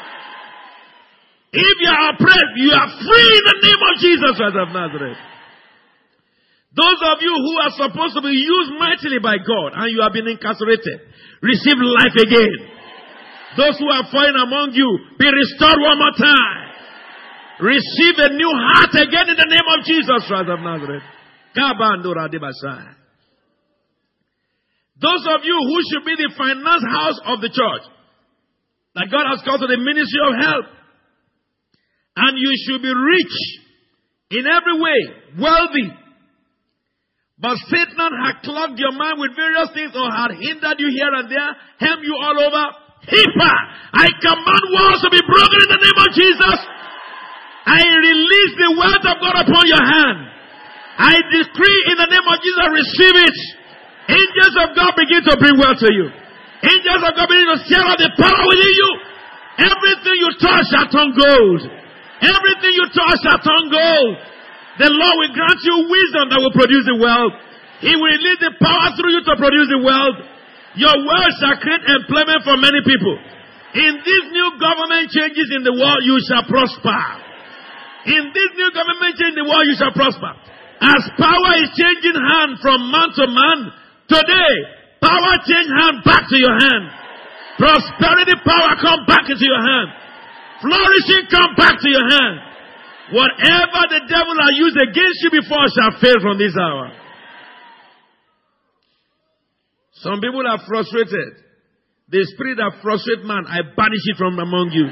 [1.58, 5.22] If you are oppressed, you are free in the name of Jesus Christ of Nazareth.
[6.78, 10.14] Those of you who are supposed to be used mightily by God and you have
[10.14, 11.02] been incarcerated,
[11.42, 12.77] receive life again.
[13.58, 14.86] Those who are fallen among you,
[15.18, 16.62] be restored one more time.
[17.58, 21.02] Receive a new heart again in the name of Jesus Christ of Nazareth.
[25.02, 27.86] Those of you who should be the finance house of the church,
[28.94, 30.66] that God has called to the ministry of help,
[32.18, 33.36] and you should be rich
[34.38, 35.00] in every way,
[35.42, 35.90] wealthy,
[37.40, 41.30] but Satan had clogged your mind with various things or had hindered you here and
[41.30, 42.87] there, hemmed you all over.
[43.08, 43.54] Hippa,
[43.96, 46.58] I command walls to be broken in the name of Jesus.
[47.68, 50.20] I release the wealth of God upon your hand.
[50.98, 53.38] I decree in the name of Jesus, receive it.
[54.08, 56.08] Angels of God begin to bring wealth to you.
[56.64, 58.92] Angels of God begin to share out the power within you.
[59.68, 61.62] Everything you touch shall turn gold.
[62.24, 64.12] Everything you touch shall turn gold.
[64.80, 67.36] The Lord will grant you wisdom that will produce the wealth.
[67.82, 70.18] He will release the power through you to produce the wealth.
[70.78, 73.18] Your wealth shall create employment for many people.
[73.74, 77.02] In these new government changes in the world, you shall prosper.
[78.08, 80.32] In this new government change in the world, you shall prosper.
[80.78, 83.60] As power is changing hand from man to man,
[84.06, 84.54] today,
[85.02, 86.86] power change hand back to your hand.
[87.58, 89.90] Prosperity power come back into your hand.
[90.62, 92.36] Flourishing come back to your hand.
[93.18, 97.07] Whatever the devil has used against you before shall fail from this hour.
[100.02, 101.44] Some people are frustrated.
[102.10, 104.88] The spirit that frustrates man, I banish it from among you.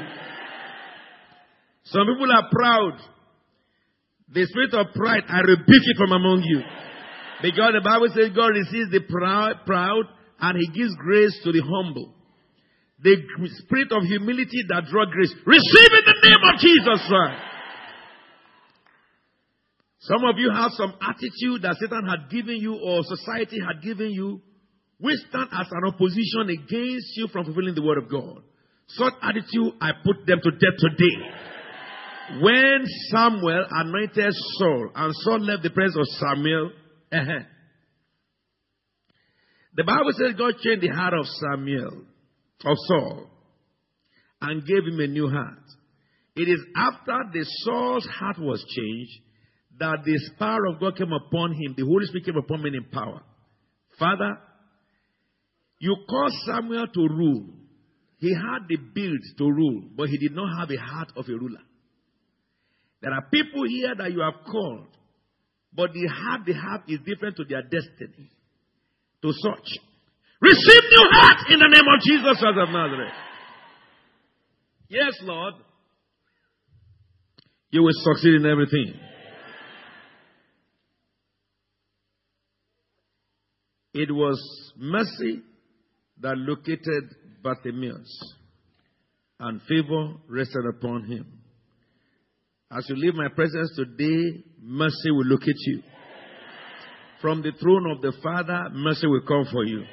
[1.84, 2.98] Some people are proud.
[4.28, 6.60] The spirit of pride, I rebuke it from among you.
[7.42, 10.04] Because the Bible says God receives the proud, proud
[10.40, 12.12] and he gives grace to the humble.
[13.00, 13.16] The
[13.62, 15.32] spirit of humility that draws grace.
[15.44, 17.42] Receive in the name of Jesus Christ.
[20.00, 24.10] Some of you have some attitude that Satan had given you or society had given
[24.10, 24.40] you,
[24.98, 28.42] which stand as an opposition against you from fulfilling the word of God.
[28.88, 32.40] Such attitude, I put them to death today.
[32.40, 36.70] When Samuel anointed Saul and Saul left the presence of Samuel,
[37.12, 37.44] uh-huh,
[39.74, 42.04] the Bible says God changed the heart of Samuel,
[42.64, 43.26] of Saul,
[44.40, 45.62] and gave him a new heart.
[46.34, 49.12] It is after the Saul's heart was changed
[49.78, 52.84] that the power of God came upon him, the Holy Spirit came upon him in
[52.84, 53.22] power.
[53.98, 54.38] Father,
[55.78, 57.46] you caused Samuel to rule.
[58.18, 61.32] He had the build to rule, but he did not have a heart of a
[61.32, 61.60] ruler.
[63.02, 64.88] There are people here that you have called,
[65.72, 68.30] but the heart they have is different to their destiny.
[69.22, 69.68] To such.
[70.40, 73.12] Receive new heart in the name of Jesus of Nazareth.
[74.88, 75.54] Yes, Lord.
[77.70, 78.94] You will succeed in everything.
[83.92, 84.38] It was
[84.76, 85.42] mercy
[86.20, 87.04] that located
[87.42, 88.34] Bartimaeus,
[89.40, 91.26] and favor rested upon him.
[92.70, 95.82] As you leave my presence today, mercy will locate you.
[97.20, 99.84] From the throne of the Father, mercy will come for you.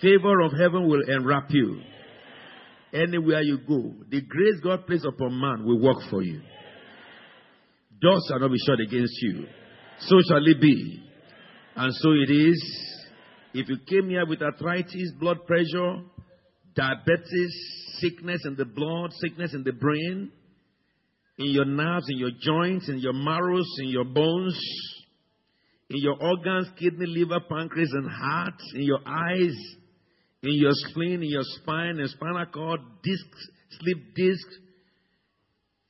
[0.00, 1.80] Favor of heaven will enwrap you.
[2.92, 6.40] Anywhere you go, the grace God placed upon man will work for you.
[8.00, 9.46] Doors shall not be shut against you.
[10.00, 11.02] So shall it be.
[11.76, 12.97] And so it is
[13.54, 16.02] if you came here with arthritis, blood pressure,
[16.74, 17.54] diabetes,
[18.00, 20.30] sickness in the blood, sickness in the brain,
[21.38, 24.58] in your nerves, in your joints, in your marrows, in your bones,
[25.90, 29.56] in your organs, kidney, liver, pancreas, and heart, in your eyes,
[30.42, 33.26] in your spleen, in your spine, and spinal cord, disc,
[33.80, 34.46] sleep disc,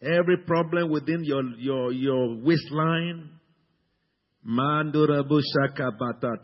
[0.02, 3.30] every problem within your, your, your waistline,
[4.47, 6.39] Mandura bushaka bata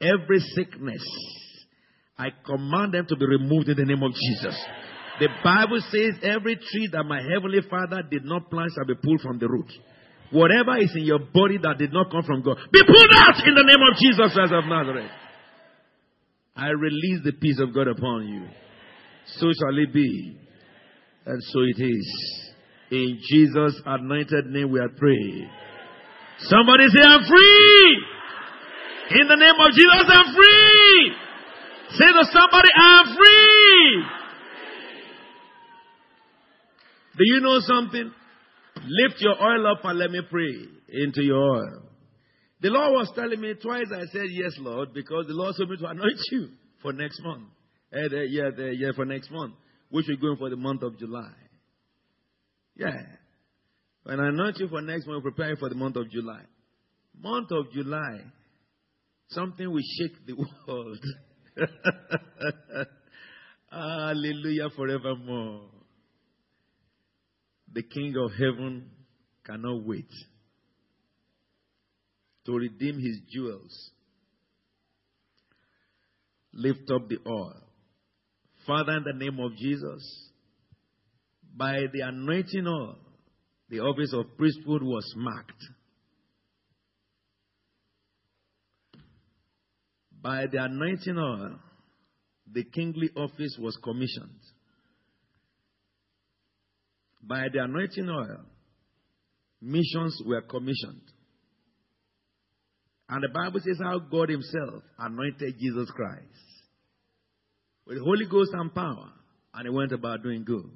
[0.00, 1.02] Every sickness,
[2.18, 4.56] I command them to be removed in the name of Jesus.
[5.20, 9.20] The Bible says every tree that my heavenly Father did not plant shall be pulled
[9.20, 9.70] from the root.
[10.32, 13.54] Whatever is in your body that did not come from God, be pulled out in
[13.54, 15.10] the name of Jesus Christ of Nazareth.
[16.56, 18.46] I release the peace of God upon you.
[19.38, 20.38] So shall it be.
[21.26, 22.44] And so it is.
[22.90, 25.48] In Jesus' anointed name we are praying.
[26.40, 28.03] Somebody say, I'm free.
[29.10, 31.12] In the name of Jesus, I'm free.
[31.90, 34.04] Say to somebody, I'm free.
[37.16, 38.10] Do you know something?
[38.86, 40.54] Lift your oil up and let me pray
[40.88, 41.82] into your oil.
[42.60, 43.86] The Lord was telling me twice.
[43.94, 46.48] I said, Yes, Lord, because the Lord told me to anoint you
[46.82, 47.48] for next month.
[47.92, 49.54] Eh, the, yeah, yeah, for next month,
[49.90, 51.30] which we're going for the month of July.
[52.74, 53.02] Yeah.
[54.04, 56.40] When I anoint you for next month, we're preparing for the month of July.
[57.20, 58.20] Month of July,
[59.28, 60.34] something will shake the
[60.68, 61.04] world.
[63.70, 65.68] Hallelujah forevermore.
[67.72, 68.90] The King of heaven
[69.44, 70.08] cannot wait
[72.46, 73.90] to redeem his jewels.
[76.52, 77.60] Lift up the oil.
[78.66, 80.30] Father, in the name of Jesus,
[81.56, 82.96] by the anointing oil,
[83.68, 85.62] the office of priesthood was marked.
[90.24, 91.56] By the anointing oil,
[92.50, 94.40] the kingly office was commissioned.
[97.22, 98.40] By the anointing oil,
[99.60, 101.02] missions were commissioned.
[103.10, 106.24] And the Bible says how God Himself anointed Jesus Christ
[107.86, 109.10] with the Holy Ghost and power,
[109.52, 110.70] and He went about doing good.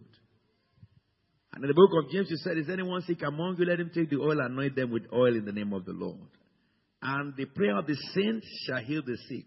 [1.55, 3.65] And in the book of James, He said, Is anyone sick among you?
[3.65, 5.93] Let him take the oil and anoint them with oil in the name of the
[5.93, 6.29] Lord.
[7.01, 9.47] And the prayer of the saint shall heal the sick.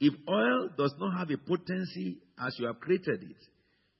[0.00, 3.36] If oil does not have a potency as you have created it,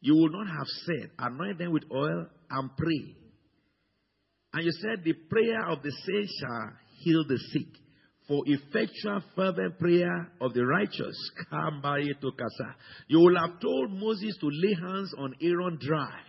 [0.00, 3.16] you will not have said, Anoint them with oil and pray.
[4.52, 7.68] And you said, The prayer of the saint shall heal the sick.
[8.28, 11.30] For effectual fervent prayer of the righteous,
[13.08, 16.20] you will have told Moses to lay hands on Aaron dry.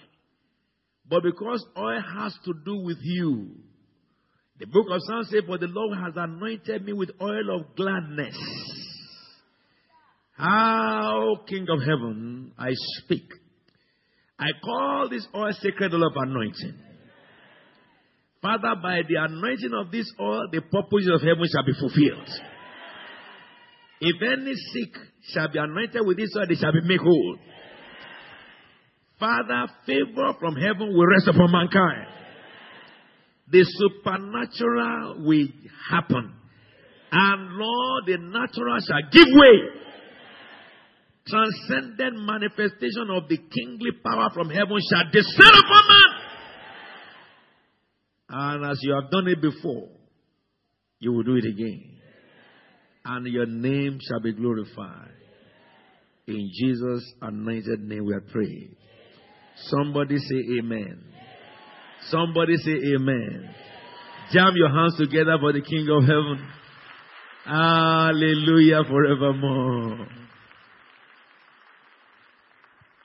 [1.07, 3.55] But because oil has to do with you,
[4.63, 8.33] the book of Psalms says, For the Lord has anointed me with oil of gladness.
[10.37, 13.27] How, King of heaven, I speak.
[14.39, 16.75] I call this oil sacred oil of anointing.
[18.41, 22.29] Father, by the anointing of this oil, the purposes of heaven shall be fulfilled.
[23.99, 24.95] If any sick
[25.33, 27.37] shall be anointed with this oil, they shall be made whole.
[29.19, 32.22] Father, favor from heaven will rest upon mankind.
[33.53, 35.47] The supernatural will
[35.89, 36.33] happen.
[37.11, 39.83] And Lord, the natural shall give way
[41.27, 46.11] transcendent manifestation of the kingly power from heaven shall descend upon man.
[48.29, 49.89] And as you have done it before,
[50.99, 51.97] you will do it again.
[53.05, 55.11] And your name shall be glorified.
[56.25, 58.75] In Jesus' anointed name we are praying.
[59.67, 61.12] Somebody say amen.
[62.09, 63.49] Somebody say amen.
[64.31, 66.47] Jam your hands together for the King of heaven.
[67.45, 70.07] Hallelujah forevermore.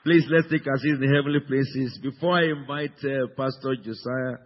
[0.03, 1.99] Please let's take our seats in the heavenly places.
[2.01, 4.37] Before I invite uh, Pastor Josiah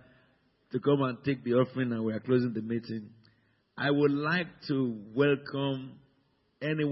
[0.72, 3.10] to come and take the offering and we are closing the meeting,
[3.78, 6.00] I would like to welcome
[6.62, 6.92] anyone.